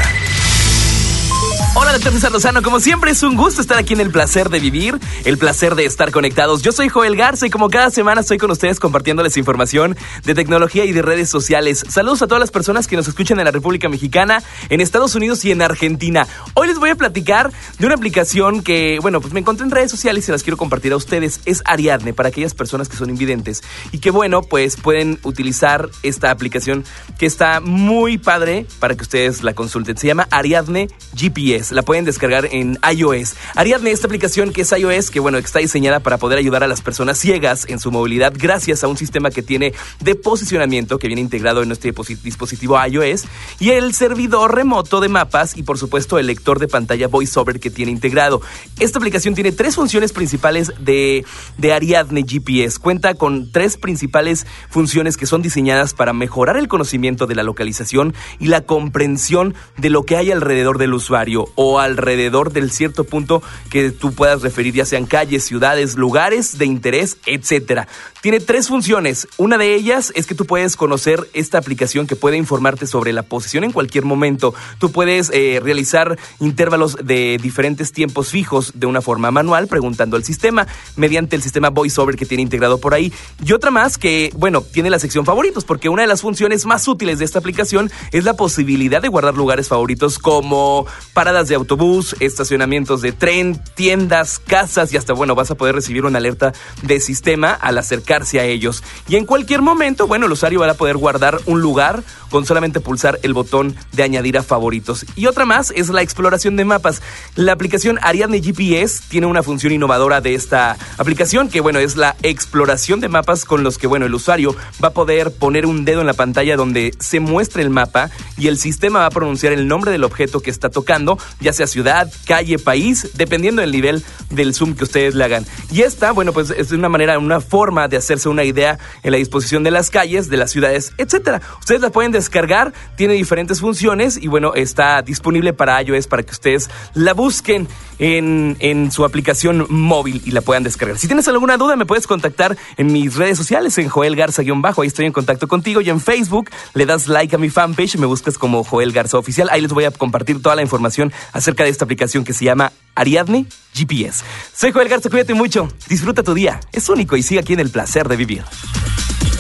Hola, 1.75 1.93
doctor 1.93 2.11
César 2.13 2.31
Lozano. 2.31 2.63
Como 2.63 2.79
siempre, 2.79 3.11
es 3.11 3.21
un 3.21 3.35
gusto 3.35 3.61
estar 3.61 3.77
aquí 3.77 3.93
en 3.93 3.99
el 3.99 4.09
placer 4.09 4.49
de 4.49 4.59
vivir, 4.59 4.99
el 5.23 5.37
placer 5.37 5.75
de 5.75 5.85
estar 5.85 6.11
conectados. 6.11 6.63
Yo 6.63 6.71
soy 6.71 6.89
Joel 6.89 7.15
Garza 7.15 7.45
y 7.45 7.51
como 7.51 7.69
cada 7.69 7.91
semana 7.91 8.21
estoy 8.21 8.39
con 8.39 8.49
ustedes 8.49 8.79
compartiéndoles 8.79 9.37
información 9.37 9.95
de 10.25 10.33
tecnología 10.33 10.83
y 10.85 10.91
de 10.93 11.03
redes 11.03 11.29
sociales. 11.29 11.85
Saludos 11.87 12.23
a 12.23 12.27
todas 12.27 12.39
las 12.39 12.49
personas 12.49 12.87
que 12.87 12.95
nos 12.95 13.07
escuchan 13.07 13.37
en 13.37 13.45
la 13.45 13.51
República 13.51 13.87
Mexicana, 13.87 14.41
en 14.69 14.81
Estados 14.81 15.13
Unidos 15.13 15.45
y 15.45 15.51
en 15.51 15.61
Argentina. 15.61 16.27
Hoy 16.55 16.67
les 16.67 16.79
voy 16.79 16.89
a 16.89 16.95
platicar 16.95 17.51
de 17.77 17.85
una 17.85 17.95
aplicación 17.95 18.63
que, 18.63 18.97
bueno, 18.99 19.21
pues 19.21 19.31
me 19.31 19.39
encontré 19.39 19.63
en 19.63 19.71
redes 19.71 19.91
sociales 19.91 20.23
y 20.23 20.25
se 20.25 20.31
las 20.31 20.41
quiero 20.41 20.57
compartir 20.57 20.91
a 20.93 20.97
ustedes. 20.97 21.39
Es 21.45 21.61
Ariadne 21.65 22.13
para 22.13 22.29
aquellas 22.29 22.55
personas 22.55 22.89
que 22.89 22.97
son 22.97 23.11
invidentes 23.11 23.61
y 23.91 23.99
que, 23.99 24.09
bueno, 24.09 24.41
pues 24.41 24.75
pueden 24.75 25.19
utilizar 25.21 25.87
esta 26.01 26.31
aplicación 26.31 26.83
que 27.19 27.27
está 27.27 27.59
muy 27.59 28.17
padre 28.17 28.65
para 28.79 28.95
que 28.95 29.03
ustedes 29.03 29.43
la 29.43 29.53
consulten. 29.53 29.97
Se 29.97 30.07
llama 30.07 30.27
Ariadne 30.31 30.87
GPS 31.15 31.58
la 31.71 31.81
pueden 31.83 32.05
descargar 32.05 32.47
en 32.51 32.77
iOS. 32.91 33.35
Ariadne, 33.55 33.91
esta 33.91 34.07
aplicación 34.07 34.53
que 34.53 34.61
es 34.61 34.71
iOS, 34.71 35.11
que 35.11 35.19
bueno, 35.19 35.37
está 35.37 35.59
diseñada 35.59 35.99
para 35.99 36.17
poder 36.17 36.39
ayudar 36.39 36.63
a 36.63 36.67
las 36.67 36.81
personas 36.81 37.17
ciegas 37.17 37.65
en 37.67 37.79
su 37.79 37.91
movilidad 37.91 38.33
gracias 38.35 38.83
a 38.83 38.87
un 38.87 38.97
sistema 38.97 39.29
que 39.29 39.41
tiene 39.41 39.73
de 39.99 40.15
posicionamiento 40.15 40.97
que 40.97 41.07
viene 41.07 41.21
integrado 41.21 41.61
en 41.61 41.69
nuestro 41.69 41.91
dispositivo 42.23 42.77
iOS 42.83 43.25
y 43.59 43.71
el 43.71 43.93
servidor 43.93 44.55
remoto 44.55 44.99
de 45.01 45.09
mapas 45.09 45.57
y 45.57 45.63
por 45.63 45.77
supuesto 45.77 46.17
el 46.19 46.27
lector 46.27 46.59
de 46.59 46.67
pantalla 46.67 47.07
VoiceOver 47.07 47.59
que 47.59 47.69
tiene 47.69 47.91
integrado. 47.91 48.41
Esta 48.79 48.99
aplicación 48.99 49.35
tiene 49.35 49.51
tres 49.51 49.75
funciones 49.75 50.13
principales 50.13 50.71
de, 50.79 51.25
de 51.57 51.73
Ariadne 51.73 52.23
GPS. 52.27 52.79
Cuenta 52.79 53.15
con 53.15 53.51
tres 53.51 53.77
principales 53.77 54.45
funciones 54.69 55.17
que 55.17 55.25
son 55.25 55.41
diseñadas 55.41 55.93
para 55.93 56.13
mejorar 56.13 56.57
el 56.57 56.67
conocimiento 56.67 57.27
de 57.27 57.35
la 57.35 57.43
localización 57.43 58.13
y 58.39 58.47
la 58.47 58.61
comprensión 58.61 59.55
de 59.77 59.89
lo 59.89 60.03
que 60.03 60.17
hay 60.17 60.31
alrededor 60.31 60.77
del 60.77 60.93
usuario 60.93 61.48
o 61.55 61.79
alrededor 61.79 62.51
del 62.51 62.71
cierto 62.71 63.03
punto 63.03 63.41
que 63.69 63.91
tú 63.91 64.13
puedas 64.13 64.41
referir, 64.41 64.73
ya 64.73 64.85
sean 64.85 65.05
calles, 65.05 65.43
ciudades, 65.43 65.95
lugares 65.95 66.57
de 66.57 66.65
interés, 66.65 67.17
etcétera. 67.25 67.87
Tiene 68.21 68.41
tres 68.41 68.67
funciones. 68.67 69.29
Una 69.37 69.57
de 69.57 69.75
ellas 69.75 70.11
es 70.13 70.27
que 70.27 70.35
tú 70.35 70.45
puedes 70.45 70.75
conocer 70.75 71.29
esta 71.33 71.57
aplicación 71.57 72.05
que 72.05 72.17
puede 72.17 72.35
informarte 72.35 72.85
sobre 72.85 73.13
la 73.13 73.23
posición 73.23 73.63
en 73.63 73.71
cualquier 73.71 74.03
momento. 74.03 74.53
Tú 74.77 74.91
puedes 74.91 75.31
eh, 75.33 75.61
realizar 75.63 76.19
intervalos 76.41 76.97
de 77.01 77.37
diferentes 77.41 77.93
tiempos 77.93 78.29
fijos 78.29 78.73
de 78.75 78.87
una 78.87 79.01
forma 79.01 79.31
manual, 79.31 79.67
preguntando 79.67 80.17
al 80.17 80.25
sistema, 80.25 80.67
mediante 80.97 81.37
el 81.37 81.41
sistema 81.41 81.69
VoiceOver 81.69 82.17
que 82.17 82.25
tiene 82.25 82.43
integrado 82.43 82.77
por 82.77 82.93
ahí. 82.93 83.13
Y 83.41 83.53
otra 83.53 83.71
más 83.71 83.97
que, 83.97 84.33
bueno, 84.35 84.63
tiene 84.63 84.89
la 84.89 84.99
sección 84.99 85.23
favoritos, 85.23 85.63
porque 85.63 85.87
una 85.87 86.01
de 86.01 86.09
las 86.09 86.19
funciones 86.19 86.65
más 86.65 86.89
útiles 86.89 87.19
de 87.19 87.25
esta 87.25 87.39
aplicación 87.39 87.89
es 88.11 88.25
la 88.25 88.33
posibilidad 88.33 89.01
de 89.01 89.07
guardar 89.07 89.35
lugares 89.35 89.69
favoritos 89.69 90.19
como 90.19 90.85
paradas 91.13 91.47
de 91.47 91.55
autobús, 91.55 92.17
estacionamientos 92.19 93.01
de 93.01 93.13
tren, 93.13 93.63
tiendas, 93.75 94.39
casas 94.39 94.91
y 94.91 94.97
hasta, 94.97 95.13
bueno, 95.13 95.35
vas 95.35 95.51
a 95.51 95.55
poder 95.55 95.73
recibir 95.73 96.03
una 96.03 96.17
alerta 96.17 96.51
de 96.81 96.99
sistema 96.99 97.53
al 97.53 97.77
a 98.13 98.43
ellos. 98.43 98.83
Y 99.07 99.15
en 99.15 99.25
cualquier 99.25 99.61
momento, 99.61 100.07
bueno, 100.07 100.25
el 100.25 100.31
usuario 100.31 100.59
va 100.59 100.71
a 100.71 100.73
poder 100.73 100.97
guardar 100.97 101.39
un 101.45 101.61
lugar 101.61 102.03
con 102.29 102.45
solamente 102.45 102.79
pulsar 102.79 103.19
el 103.23 103.33
botón 103.33 103.75
de 103.91 104.03
añadir 104.03 104.37
a 104.37 104.43
favoritos. 104.43 105.05
Y 105.15 105.27
otra 105.27 105.45
más 105.45 105.71
es 105.75 105.89
la 105.89 106.01
exploración 106.01 106.55
de 106.55 106.65
mapas. 106.65 107.01
La 107.35 107.53
aplicación 107.53 107.99
Ariadne 108.01 108.41
GPS 108.41 109.03
tiene 109.09 109.27
una 109.27 109.43
función 109.43 109.73
innovadora 109.73 110.21
de 110.21 110.35
esta 110.35 110.77
aplicación 110.97 111.49
que, 111.49 111.61
bueno, 111.61 111.79
es 111.79 111.95
la 111.95 112.15
exploración 112.23 112.99
de 112.99 113.09
mapas 113.09 113.45
con 113.45 113.63
los 113.63 113.77
que, 113.77 113.87
bueno, 113.87 114.05
el 114.05 114.13
usuario 114.13 114.55
va 114.83 114.89
a 114.89 114.93
poder 114.93 115.31
poner 115.31 115.65
un 115.65 115.85
dedo 115.85 116.01
en 116.01 116.07
la 116.07 116.13
pantalla 116.13 116.55
donde 116.55 116.93
se 116.99 117.19
muestre 117.19 117.63
el 117.63 117.69
mapa 117.69 118.09
y 118.37 118.47
el 118.47 118.57
sistema 118.57 118.99
va 118.99 119.05
a 119.05 119.11
pronunciar 119.11 119.53
el 119.53 119.67
nombre 119.67 119.91
del 119.91 120.03
objeto 120.03 120.39
que 120.41 120.49
está 120.49 120.69
tocando 120.69 121.17
ya 121.39 121.53
sea 121.53 121.67
ciudad, 121.67 122.11
calle, 122.25 122.59
país, 122.59 123.09
dependiendo 123.13 123.61
del 123.61 123.71
nivel 123.71 124.03
del 124.29 124.53
zoom 124.53 124.75
que 124.75 124.83
ustedes 124.83 125.15
le 125.15 125.23
hagan. 125.23 125.45
Y 125.71 125.81
esta, 125.81 126.11
bueno, 126.11 126.33
pues 126.33 126.49
es 126.51 126.71
una 126.71 126.89
manera, 126.89 127.17
una 127.19 127.41
forma 127.41 127.87
de 127.87 127.97
hacerse 127.97 128.29
una 128.29 128.43
idea 128.43 128.77
en 129.03 129.11
la 129.11 129.17
disposición 129.17 129.63
de 129.63 129.71
las 129.71 129.89
calles, 129.89 130.29
de 130.29 130.37
las 130.37 130.51
ciudades, 130.51 130.93
etcétera. 130.97 131.41
Ustedes 131.59 131.81
la 131.81 131.89
pueden 131.89 132.11
descargar, 132.19 132.73
tiene 132.95 133.13
diferentes 133.13 133.61
funciones 133.61 134.17
y 134.17 134.27
bueno, 134.27 134.53
está 134.53 135.01
disponible 135.01 135.53
para 135.53 135.81
iOS 135.81 136.07
para 136.07 136.23
que 136.23 136.31
ustedes 136.31 136.69
la 136.93 137.13
busquen 137.13 137.67
en, 137.97 138.57
en 138.59 138.91
su 138.91 139.05
aplicación 139.05 139.65
móvil 139.69 140.21
y 140.25 140.31
la 140.31 140.41
puedan 140.41 140.63
descargar. 140.63 140.97
Si 140.97 141.07
tienes 141.07 141.27
alguna 141.27 141.57
duda, 141.57 141.75
me 141.75 141.85
puedes 141.85 142.07
contactar 142.07 142.57
en 142.77 142.91
mis 142.91 143.15
redes 143.15 143.37
sociales, 143.37 143.77
en 143.77 143.89
Joel 143.89 144.15
Garza-bajo, 144.15 144.81
ahí 144.81 144.87
estoy 144.87 145.05
en 145.05 145.11
contacto 145.11 145.47
contigo 145.47 145.81
y 145.81 145.89
en 145.89 145.99
Facebook 145.99 146.49
le 146.73 146.85
das 146.85 147.07
like 147.07 147.35
a 147.35 147.39
mi 147.39 147.49
fanpage, 147.49 147.97
me 147.97 148.05
buscas 148.05 148.37
como 148.37 148.63
Joel 148.63 148.91
Garza 148.91 149.17
Oficial, 149.17 149.49
ahí 149.51 149.61
les 149.61 149.71
voy 149.71 149.85
a 149.85 149.91
compartir 149.91 150.41
toda 150.41 150.55
la 150.55 150.61
información 150.61 151.11
acerca 151.33 151.63
de 151.63 151.69
esta 151.69 151.85
aplicación 151.85 152.23
que 152.23 152.33
se 152.33 152.45
llama 152.45 152.71
Ariadne 152.95 153.45
GPS. 153.73 154.23
Soy 154.53 154.71
Joel 154.71 154.89
Garza, 154.89 155.09
cuídate 155.09 155.33
mucho, 155.33 155.69
disfruta 155.87 156.23
tu 156.23 156.33
día, 156.33 156.59
es 156.71 156.89
único 156.89 157.15
y 157.15 157.23
sigue 157.23 157.39
aquí 157.39 157.53
en 157.53 157.59
el 157.59 157.69
placer 157.69 158.07
de 158.07 158.15
vivir. 158.15 158.43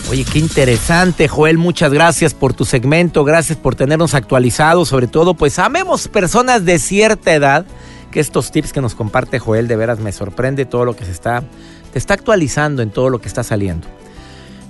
Oye, 0.09 0.25
qué 0.25 0.39
interesante, 0.39 1.27
Joel. 1.27 1.59
Muchas 1.59 1.93
gracias 1.93 2.33
por 2.33 2.53
tu 2.53 2.65
segmento, 2.65 3.23
gracias 3.23 3.59
por 3.59 3.75
tenernos 3.75 4.15
actualizados, 4.15 4.89
sobre 4.89 5.05
todo, 5.05 5.35
pues 5.35 5.59
amemos 5.59 6.07
personas 6.07 6.65
de 6.65 6.79
cierta 6.79 7.31
edad 7.31 7.63
que 8.09 8.19
estos 8.19 8.51
tips 8.51 8.73
que 8.73 8.81
nos 8.81 8.95
comparte 8.95 9.37
Joel 9.37 9.67
de 9.67 9.75
veras 9.75 9.99
me 9.99 10.11
sorprende 10.11 10.65
todo 10.65 10.83
lo 10.83 10.95
que 10.95 11.05
se 11.05 11.11
está, 11.11 11.43
te 11.93 11.99
está 11.99 12.15
actualizando 12.15 12.81
en 12.81 12.89
todo 12.89 13.11
lo 13.11 13.21
que 13.21 13.27
está 13.27 13.43
saliendo. 13.43 13.87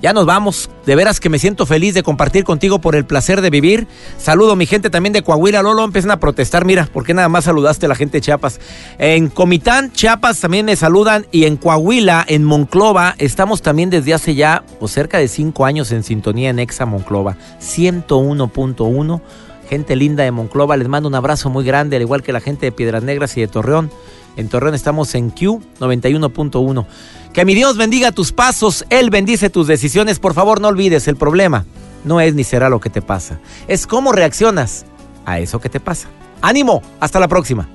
Ya 0.02 0.14
nos 0.14 0.26
vamos. 0.26 0.70
De 0.86 0.96
veras 0.96 1.20
que 1.20 1.30
me 1.30 1.40
siento 1.40 1.66
feliz 1.66 1.94
de 1.94 2.04
compartir 2.04 2.44
contigo 2.46 2.80
por 2.80 2.96
el 2.96 3.06
placer 3.06 3.42
de 3.42 3.50
vivir. 3.50 3.88
Saludo 4.18 4.54
a 4.54 4.56
mi 4.56 4.66
gente 4.66 4.90
también 4.90 5.12
de 5.12 5.24
Coahuila. 5.24 5.62
Lolo, 5.62 5.84
empiezan 5.84 6.12
a 6.12 6.20
protestar. 6.20 6.64
Mira, 6.64 6.86
¿por 6.86 7.06
qué 7.06 7.14
nada 7.14 7.28
más 7.28 7.44
saludaste 7.44 7.86
a 7.86 7.90
la 7.90 7.96
gente 7.96 8.18
de 8.18 8.22
Chiapas? 8.22 8.60
En 8.98 9.28
Comitán, 9.28 9.92
Chiapas 9.92 10.40
también 10.40 10.66
me 10.66 10.76
saludan. 10.78 11.28
Y 11.32 11.44
en 11.44 11.58
Coahuila, 11.58 12.26
en 12.28 12.46
Monclova, 12.46 13.16
estamos 13.18 13.62
también 13.62 13.90
desde 13.90 14.14
hace 14.14 14.36
ya 14.36 14.64
pues, 14.80 14.94
cerca 14.94 15.18
de 15.18 15.28
cinco 15.28 15.66
años 15.66 15.92
en 15.92 16.04
sintonía 16.04 16.50
en 16.50 16.60
Exa 16.60 16.86
Monclova. 16.86 17.36
101.1. 17.62 19.22
Gente 19.70 19.96
linda 19.96 20.24
de 20.24 20.32
Monclova, 20.32 20.78
les 20.78 20.88
mando 20.88 21.08
un 21.10 21.14
abrazo 21.14 21.52
muy 21.52 21.64
grande, 21.64 21.98
al 21.98 22.02
igual 22.02 22.24
que 22.24 22.34
la 22.34 22.40
gente 22.40 22.66
de 22.66 22.72
Piedras 22.72 23.04
Negras 23.04 23.38
y 23.38 23.42
de 23.42 23.48
Torreón. 23.48 23.92
En 24.38 24.50
Torreón 24.50 24.76
estamos 24.76 25.16
en 25.16 25.30
Q 25.30 25.62
91.1. 25.80 26.86
Que 27.34 27.46
mi 27.46 27.56
Dios 27.56 27.78
bendiga 27.78 28.12
tus 28.12 28.32
pasos, 28.32 28.86
Él 28.90 29.10
bendice 29.10 29.50
tus 29.50 29.68
decisiones. 29.68 30.20
Por 30.20 30.34
favor, 30.34 30.62
no 30.62 30.68
olvides, 30.68 31.08
el 31.08 31.16
problema 31.16 31.66
no 32.04 32.22
es 32.22 32.34
ni 32.34 32.44
será 32.44 32.70
lo 32.70 32.80
que 32.80 32.90
te 32.90 33.02
pasa, 33.02 33.40
es 33.68 33.88
cómo 33.88 34.12
reaccionas 34.12 34.86
a 35.26 35.40
eso 35.40 35.60
que 35.60 35.70
te 35.70 35.80
pasa. 35.80 36.08
Ánimo, 36.42 36.82
hasta 37.00 37.20
la 37.20 37.28
próxima. 37.28 37.68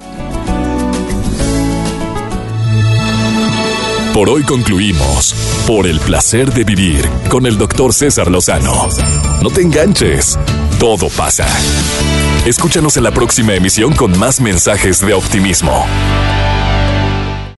Por 4.14 4.30
hoy 4.30 4.44
concluimos. 4.44 5.34
Por 5.66 5.86
el 5.86 5.98
placer 5.98 6.52
de 6.52 6.62
vivir 6.62 7.04
con 7.28 7.46
el 7.46 7.58
doctor 7.58 7.92
César 7.92 8.30
Lozano. 8.30 8.88
No 9.42 9.50
te 9.50 9.60
enganches. 9.60 10.38
Todo 10.78 11.08
pasa. 11.08 11.46
Escúchanos 12.46 12.98
en 12.98 13.04
la 13.04 13.10
próxima 13.10 13.54
emisión 13.54 13.94
con 13.94 14.18
más 14.18 14.38
mensajes 14.38 15.00
de 15.00 15.14
optimismo. 15.14 15.86